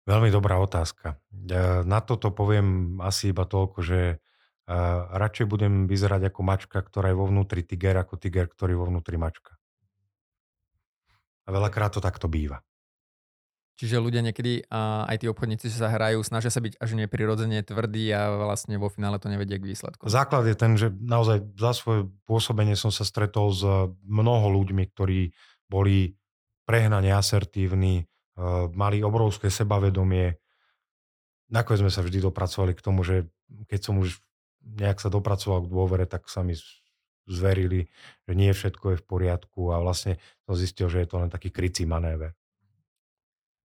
Veľmi 0.05 0.29
dobrá 0.29 0.61
otázka. 0.61 1.17
Na 1.85 2.05
toto 2.05 2.29
poviem 2.29 3.01
asi 3.01 3.33
iba 3.33 3.49
toľko, 3.49 3.81
že 3.81 4.21
radšej 5.13 5.47
budem 5.49 5.89
vyzerať 5.89 6.29
ako 6.29 6.41
mačka, 6.45 6.81
ktorá 6.81 7.13
je 7.13 7.17
vo 7.17 7.29
vnútri 7.29 7.65
tiger, 7.65 7.97
ako 8.01 8.21
tiger, 8.21 8.49
ktorý 8.49 8.77
je 8.77 8.81
vo 8.81 8.89
vnútri 8.89 9.17
mačka. 9.17 9.57
A 11.45 11.53
veľakrát 11.53 11.97
to 11.97 12.05
takto 12.05 12.29
býva. 12.29 12.61
Čiže 13.75 13.99
ľudia 13.99 14.23
niekedy, 14.23 14.71
a 14.71 15.03
aj 15.11 15.19
tí 15.19 15.27
obchodníci 15.27 15.67
sa 15.67 15.91
hrajú, 15.91 16.23
snažia 16.23 16.47
sa 16.47 16.63
byť 16.63 16.79
až 16.79 16.95
neprirodzene 16.95 17.59
tvrdí 17.67 18.07
a 18.15 18.31
vlastne 18.47 18.79
vo 18.79 18.87
finále 18.87 19.19
to 19.19 19.27
nevedie 19.27 19.59
k 19.59 19.67
výsledku. 19.67 20.07
Základ 20.07 20.47
je 20.47 20.55
ten, 20.55 20.79
že 20.79 20.95
naozaj 20.95 21.59
za 21.59 21.75
svoje 21.75 22.07
pôsobenie 22.25 22.79
som 22.79 22.95
sa 22.95 23.03
stretol 23.03 23.51
s 23.51 23.67
mnoho 24.07 24.47
ľuďmi, 24.63 24.85
ktorí 24.95 25.35
boli 25.67 26.15
prehnane 26.71 27.11
asertívni, 27.11 28.07
mali 28.75 29.01
obrovské 29.01 29.51
sebavedomie. 29.51 30.39
Nakoniec 31.53 31.87
sme 31.87 31.93
sa 31.93 32.03
vždy 32.03 32.25
dopracovali 32.25 32.73
k 32.75 32.85
tomu, 32.85 33.07
že 33.07 33.31
keď 33.69 33.81
som 33.81 33.95
už 34.01 34.19
nejak 34.65 34.99
sa 34.99 35.13
dopracoval 35.13 35.63
k 35.63 35.71
dôvere, 35.71 36.05
tak 36.09 36.27
sa 36.27 36.41
mi 36.41 36.57
zverili, 37.25 37.89
že 38.29 38.33
nie 38.37 38.53
všetko 38.53 38.97
je 38.97 39.01
v 39.01 39.07
poriadku 39.07 39.73
a 39.73 39.81
vlastne 39.81 40.21
som 40.45 40.57
zistil, 40.57 40.93
že 40.93 41.05
je 41.05 41.09
to 41.09 41.21
len 41.21 41.33
taký 41.33 41.49
krycí 41.53 41.89
manéver. 41.89 42.37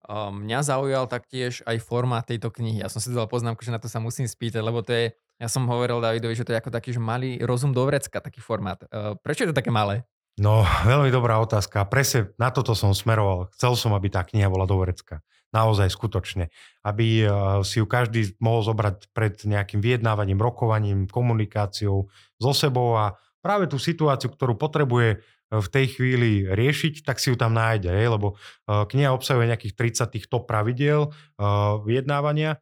Mňa 0.10 0.60
zaujal 0.65 1.05
taktiež 1.05 1.62
aj 1.69 1.86
formát 1.86 2.25
tejto 2.25 2.49
knihy. 2.49 2.82
Ja 2.82 2.89
som 2.89 2.97
si 2.97 3.13
dal 3.13 3.29
poznámku, 3.29 3.62
že 3.62 3.69
na 3.69 3.77
to 3.77 3.86
sa 3.86 4.01
musím 4.01 4.25
spýtať, 4.25 4.63
lebo 4.63 4.82
to 4.82 4.89
je, 4.89 5.05
ja 5.38 5.47
som 5.51 5.69
hovoril 5.69 6.01
Davidovi, 6.01 6.34
že 6.34 6.47
to 6.47 6.53
je 6.55 6.60
ako 6.60 6.73
taký, 6.73 6.97
že 6.97 7.01
malý 7.03 7.38
rozum 7.45 7.69
do 7.75 7.86
vrecka, 7.86 8.17
taký 8.17 8.41
formát. 8.41 8.82
Prečo 9.21 9.45
je 9.45 9.49
to 9.53 9.60
také 9.60 9.69
malé? 9.69 10.01
No, 10.39 10.63
veľmi 10.88 11.12
dobrá 11.12 11.36
otázka. 11.43 11.84
Presne 11.91 12.32
na 12.39 12.47
toto 12.47 12.71
som 12.71 12.95
smeroval. 12.95 13.52
Chcel 13.60 13.75
som, 13.75 13.91
aby 13.91 14.08
tá 14.08 14.23
kniha 14.23 14.47
bola 14.47 14.63
do 14.63 14.80
vrecka 14.80 15.19
naozaj 15.52 15.91
skutočne. 15.91 16.47
Aby 16.86 17.25
eh, 17.25 17.30
si 17.67 17.82
ju 17.82 17.86
každý 17.89 18.38
mohol 18.39 18.63
zobrať 18.63 19.12
pred 19.12 19.36
nejakým 19.43 19.84
vyjednávaním, 19.84 20.39
rokovaním, 20.39 21.12
komunikáciou 21.12 22.08
so 22.39 22.52
sebou 22.56 22.95
a 22.95 23.19
práve 23.43 23.67
tú 23.67 23.75
situáciu, 23.82 24.32
ktorú 24.32 24.56
potrebuje 24.56 25.19
eh, 25.19 25.21
v 25.52 25.67
tej 25.67 25.86
chvíli 25.99 26.47
riešiť, 26.47 27.04
tak 27.04 27.19
si 27.19 27.34
ju 27.34 27.36
tam 27.36 27.58
nájde, 27.58 27.91
lebo 27.91 28.38
eh, 28.38 28.86
kniha 28.88 29.12
obsahuje 29.12 29.49
nejakých 29.49 29.75
30 29.75 30.15
tých 30.15 30.25
pravidiel 30.30 31.12
vyjednávania. 31.84 32.62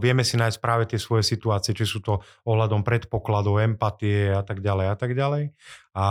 Vieme 0.00 0.24
si 0.24 0.40
nájsť 0.40 0.58
práve 0.58 0.88
tie 0.88 0.96
svoje 0.96 1.20
situácie, 1.20 1.76
či 1.76 1.84
sú 1.84 2.00
to 2.00 2.24
ohľadom 2.48 2.80
predpokladov, 2.80 3.60
empatie 3.60 4.32
a 4.32 4.40
tak 4.40 4.64
ďalej 4.64 4.86
a 4.88 4.96
tak 4.96 5.12
ďalej. 5.12 5.52
A 5.92 6.06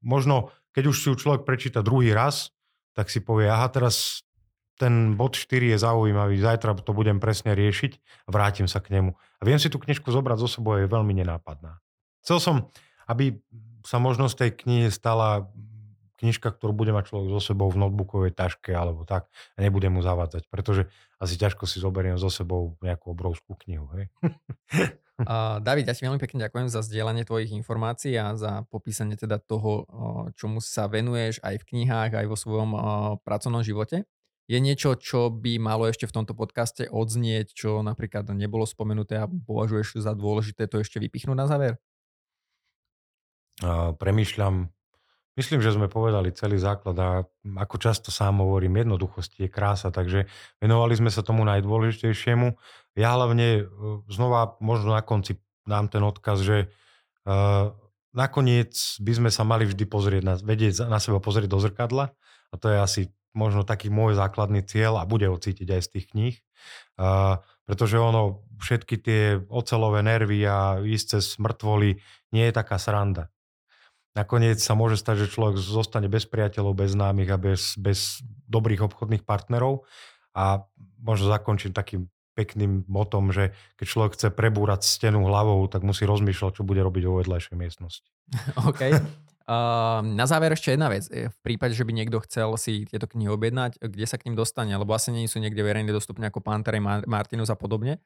možno, 0.00 0.48
keď 0.72 0.84
už 0.88 0.96
si 0.96 1.06
ju 1.12 1.14
človek 1.20 1.44
prečíta 1.44 1.84
druhý 1.84 2.16
raz, 2.16 2.56
tak 2.96 3.12
si 3.12 3.20
povie, 3.20 3.52
aha, 3.52 3.68
teraz 3.68 4.24
ten 4.80 5.16
bod 5.16 5.36
4 5.36 5.72
je 5.72 5.78
zaujímavý, 5.80 6.36
zajtra 6.40 6.76
to 6.80 6.92
budem 6.96 7.16
presne 7.20 7.56
riešiť 7.56 7.92
a 8.24 8.32
vrátim 8.32 8.68
sa 8.68 8.80
k 8.80 8.96
nemu. 8.96 9.12
A 9.12 9.42
viem 9.44 9.60
si 9.60 9.68
tú 9.68 9.76
knižku 9.76 10.08
zobrať 10.08 10.40
zo 10.40 10.48
sebou, 10.48 10.76
je 10.80 10.88
veľmi 10.88 11.12
nenápadná. 11.16 11.80
Chcel 12.24 12.40
som, 12.40 12.56
aby 13.08 13.40
sa 13.84 14.00
možno 14.00 14.28
z 14.28 14.36
tej 14.40 14.50
knihy 14.56 14.88
stala 14.92 15.48
knižka, 16.16 16.48
ktorú 16.48 16.72
bude 16.72 16.96
mať 16.96 17.12
človek 17.12 17.28
so 17.28 17.40
sebou 17.40 17.68
v 17.68 17.76
notebookovej 17.76 18.32
taške 18.32 18.72
alebo 18.72 19.04
tak 19.04 19.28
a 19.56 19.58
nebudem 19.60 19.92
mu 19.92 20.00
zavádzať, 20.00 20.48
pretože 20.48 20.88
asi 21.16 21.34
ťažko 21.40 21.64
si 21.64 21.80
zoberiem 21.80 22.20
so 22.20 22.28
sebou 22.28 22.76
nejakú 22.84 23.16
obrovskú 23.16 23.56
knihu. 23.64 23.88
Hej? 23.96 24.04
Uh, 25.16 25.56
David, 25.66 25.88
ja 25.88 25.96
ti 25.96 26.04
veľmi 26.04 26.20
pekne 26.20 26.44
ďakujem 26.44 26.68
za 26.68 26.84
zdieľanie 26.84 27.24
tvojich 27.24 27.56
informácií 27.56 28.20
a 28.20 28.36
za 28.36 28.68
popísanie 28.68 29.16
teda 29.16 29.40
toho, 29.40 29.88
čomu 30.36 30.60
sa 30.60 30.84
venuješ 30.92 31.40
aj 31.40 31.64
v 31.64 31.66
knihách, 31.72 32.12
aj 32.20 32.26
vo 32.28 32.36
svojom 32.36 32.70
pracovnom 33.24 33.64
živote. 33.64 34.04
Je 34.46 34.62
niečo, 34.62 34.94
čo 34.94 35.26
by 35.32 35.58
malo 35.58 35.90
ešte 35.90 36.06
v 36.06 36.22
tomto 36.22 36.30
podcaste 36.36 36.86
odznieť, 36.86 37.50
čo 37.50 37.82
napríklad 37.82 38.30
nebolo 38.30 38.62
spomenuté 38.62 39.18
a 39.18 39.26
považuješ 39.26 39.98
za 39.98 40.14
dôležité 40.14 40.70
to 40.70 40.78
ešte 40.78 41.02
vypichnúť 41.02 41.34
na 41.34 41.50
záver? 41.50 41.82
Uh, 43.58 43.96
premýšľam. 43.96 44.75
Myslím, 45.36 45.60
že 45.60 45.76
sme 45.76 45.92
povedali 45.92 46.32
celý 46.32 46.56
základ 46.56 46.96
a 46.96 47.08
ako 47.60 47.76
často 47.76 48.08
sám 48.08 48.40
hovorím, 48.40 48.80
jednoduchosti 48.80 49.44
je 49.44 49.52
krása, 49.52 49.92
takže 49.92 50.24
venovali 50.64 50.96
sme 50.96 51.12
sa 51.12 51.20
tomu 51.20 51.44
najdôležitejšiemu. 51.44 52.56
Ja 52.96 53.12
hlavne 53.12 53.68
znova 54.08 54.56
možno 54.64 54.96
na 54.96 55.04
konci 55.04 55.36
dám 55.68 55.92
ten 55.92 56.00
odkaz, 56.00 56.40
že 56.40 56.72
uh, 57.28 57.68
nakoniec 58.16 58.72
by 58.96 59.12
sme 59.12 59.28
sa 59.28 59.44
mali 59.44 59.68
vždy 59.68 59.84
pozrieť 59.84 60.22
na, 60.24 60.34
vedieť 60.40 60.88
na 60.88 60.96
seba 60.96 61.20
pozrieť 61.20 61.52
do 61.52 61.60
zrkadla 61.60 62.16
a 62.48 62.54
to 62.56 62.72
je 62.72 62.78
asi 62.80 63.00
možno 63.36 63.68
taký 63.68 63.92
môj 63.92 64.16
základný 64.16 64.64
cieľ 64.64 64.96
a 64.96 65.04
bude 65.04 65.28
ho 65.28 65.36
cítiť 65.36 65.68
aj 65.68 65.82
z 65.84 65.88
tých 65.92 66.06
kníh. 66.16 66.36
Uh, 66.96 67.44
pretože 67.68 68.00
ono, 68.00 68.40
všetky 68.56 68.96
tie 69.04 69.22
ocelové 69.52 70.00
nervy 70.00 70.40
a 70.48 70.80
ísť 70.80 71.06
cez 71.20 71.36
mŕtvoly 71.36 72.00
nie 72.32 72.44
je 72.48 72.56
taká 72.56 72.80
sranda. 72.80 73.28
Nakoniec 74.16 74.56
sa 74.64 74.72
môže 74.72 74.96
stať, 74.96 75.28
že 75.28 75.32
človek 75.36 75.60
zostane 75.60 76.08
bez 76.08 76.24
priateľov, 76.24 76.72
bez 76.72 76.96
známych 76.96 77.28
a 77.28 77.36
bez, 77.36 77.76
bez 77.76 78.24
dobrých 78.48 78.88
obchodných 78.88 79.28
partnerov. 79.28 79.84
A 80.32 80.64
možno 81.04 81.28
zakončím 81.28 81.76
takým 81.76 82.08
pekným 82.32 82.84
motom, 82.88 83.28
že 83.32 83.52
keď 83.76 83.86
človek 83.88 84.12
chce 84.16 84.28
prebúrať 84.32 84.88
stenu 84.88 85.24
hlavou, 85.24 85.60
tak 85.68 85.84
musí 85.84 86.08
rozmýšľať, 86.08 86.60
čo 86.60 86.68
bude 86.68 86.80
robiť 86.80 87.04
vo 87.08 87.20
vedľajšej 87.20 87.56
miestnosti. 87.56 88.08
OK. 88.68 88.92
Uh, 89.46 90.02
na 90.02 90.26
záver 90.26 90.52
ešte 90.52 90.74
jedna 90.74 90.90
vec. 90.90 91.06
V 91.06 91.38
prípade, 91.44 91.76
že 91.76 91.86
by 91.86 91.92
niekto 91.94 92.18
chcel 92.26 92.56
si 92.58 92.82
tieto 92.88 93.06
knihy 93.06 93.30
objednať, 93.30 93.78
kde 93.78 94.06
sa 94.08 94.18
k 94.18 94.26
ním 94.26 94.36
dostane? 94.36 94.74
Lebo 94.74 94.90
asi 94.90 95.14
nie 95.14 95.30
sú 95.30 95.38
niekde 95.38 95.62
verejne 95.62 95.94
dostupné 95.94 96.28
ako 96.28 96.42
Pantera, 96.42 96.80
Martinus 97.06 97.52
a 97.52 97.56
podobne. 97.56 98.02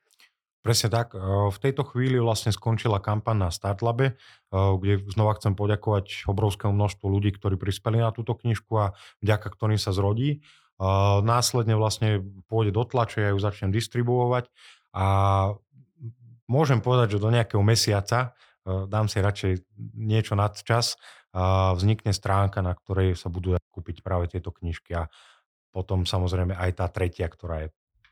Presne 0.60 0.92
tak. 0.92 1.16
V 1.16 1.56
tejto 1.56 1.88
chvíli 1.88 2.20
vlastne 2.20 2.52
skončila 2.52 3.00
kampaň 3.00 3.48
na 3.48 3.50
Startlabe, 3.50 4.20
kde 4.52 5.00
znova 5.08 5.32
chcem 5.40 5.56
poďakovať 5.56 6.28
obrovskému 6.28 6.76
množstvu 6.76 7.06
ľudí, 7.08 7.32
ktorí 7.32 7.56
prispeli 7.56 7.96
na 7.96 8.12
túto 8.12 8.36
knižku 8.36 8.72
a 8.76 8.92
vďaka 9.24 9.48
ktorým 9.48 9.80
sa 9.80 9.96
zrodí. 9.96 10.44
Následne 11.24 11.80
vlastne 11.80 12.20
pôjde 12.48 12.76
do 12.76 12.84
tlače, 12.84 13.24
ja 13.24 13.30
ju 13.32 13.40
začnem 13.40 13.72
distribuovať 13.72 14.52
a 14.92 15.06
môžem 16.44 16.84
povedať, 16.84 17.16
že 17.16 17.22
do 17.24 17.32
nejakého 17.32 17.64
mesiaca 17.64 18.36
dám 18.64 19.08
si 19.08 19.20
radšej 19.20 19.64
niečo 19.96 20.36
nad 20.36 20.52
čas, 20.60 21.00
vznikne 21.76 22.12
stránka, 22.12 22.60
na 22.60 22.76
ktorej 22.76 23.16
sa 23.16 23.32
budú 23.32 23.56
kúpiť 23.72 24.04
práve 24.04 24.28
tieto 24.28 24.52
knižky 24.52 24.92
a 24.92 25.08
potom 25.72 26.04
samozrejme 26.04 26.52
aj 26.52 26.70
tá 26.76 26.86
tretia, 26.92 27.28
ktorá 27.32 27.64
je 27.64 27.68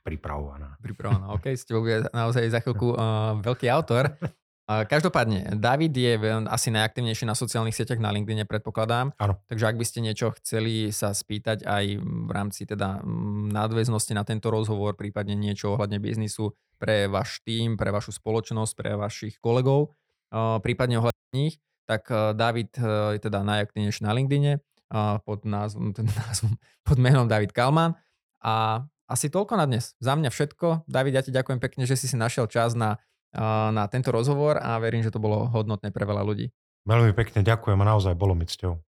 pripravovaná. 0.08 0.80
Pripravovaná, 0.80 1.36
OK, 1.36 1.52
ste 1.52 1.76
bude 1.76 2.08
naozaj 2.16 2.48
za 2.48 2.64
chvíľku 2.64 2.94
uh, 2.96 3.36
veľký 3.44 3.68
autor. 3.68 4.16
Každopádne, 4.68 5.56
David 5.56 5.96
je 5.96 6.12
asi 6.44 6.68
najaktívnejší 6.68 7.24
na 7.24 7.32
sociálnych 7.32 7.72
sieťach 7.72 8.04
na 8.04 8.12
LinkedIne, 8.12 8.44
predpokladám. 8.44 9.16
Áno. 9.16 9.40
Takže 9.48 9.64
ak 9.64 9.80
by 9.80 9.84
ste 9.88 10.04
niečo 10.04 10.28
chceli 10.36 10.92
sa 10.92 11.16
spýtať 11.16 11.64
aj 11.64 11.84
v 12.04 12.28
rámci 12.28 12.68
teda 12.68 13.00
nadväznosti 13.48 14.12
na 14.12 14.28
tento 14.28 14.52
rozhovor, 14.52 14.92
prípadne 14.92 15.32
niečo 15.40 15.72
ohľadne 15.72 15.96
biznisu 16.04 16.52
pre 16.76 17.08
váš 17.08 17.40
tým, 17.48 17.80
pre 17.80 17.88
vašu 17.88 18.12
spoločnosť, 18.20 18.72
pre 18.76 18.92
vašich 19.00 19.40
kolegov, 19.40 19.96
prípadne 20.60 21.00
ohľadne 21.00 21.32
nich, 21.32 21.56
tak 21.88 22.12
David 22.36 22.76
je 23.16 23.20
teda 23.24 23.40
najaktívnejší 23.48 24.04
na 24.04 24.12
LinkedIne 24.12 24.52
pod, 25.24 25.48
názvom, 25.48 25.92
teda 25.96 26.12
názvom, 26.12 26.60
pod 26.84 26.98
menom 27.00 27.24
David 27.24 27.56
Kalman. 27.56 27.96
A 28.44 28.84
asi 29.08 29.32
toľko 29.32 29.56
na 29.56 29.64
dnes. 29.64 29.96
Za 29.98 30.14
mňa 30.14 30.30
všetko. 30.30 30.84
David, 30.86 31.16
ja 31.16 31.22
ti 31.24 31.32
ďakujem 31.32 31.58
pekne, 31.58 31.88
že 31.88 31.96
si 31.96 32.06
si 32.06 32.14
našiel 32.14 32.46
čas 32.46 32.76
na 32.76 33.00
na 33.72 33.84
tento 33.92 34.08
rozhovor 34.08 34.56
a 34.56 34.80
verím, 34.80 35.04
že 35.04 35.12
to 35.12 35.20
bolo 35.20 35.48
hodnotné 35.52 35.92
pre 35.92 36.08
veľa 36.08 36.24
ľudí. 36.24 36.48
Veľmi 36.88 37.12
pekne 37.12 37.44
ďakujem 37.44 37.76
a 37.76 37.84
naozaj 37.84 38.16
bolo 38.16 38.32
mi 38.32 38.48
cťou. 38.48 38.80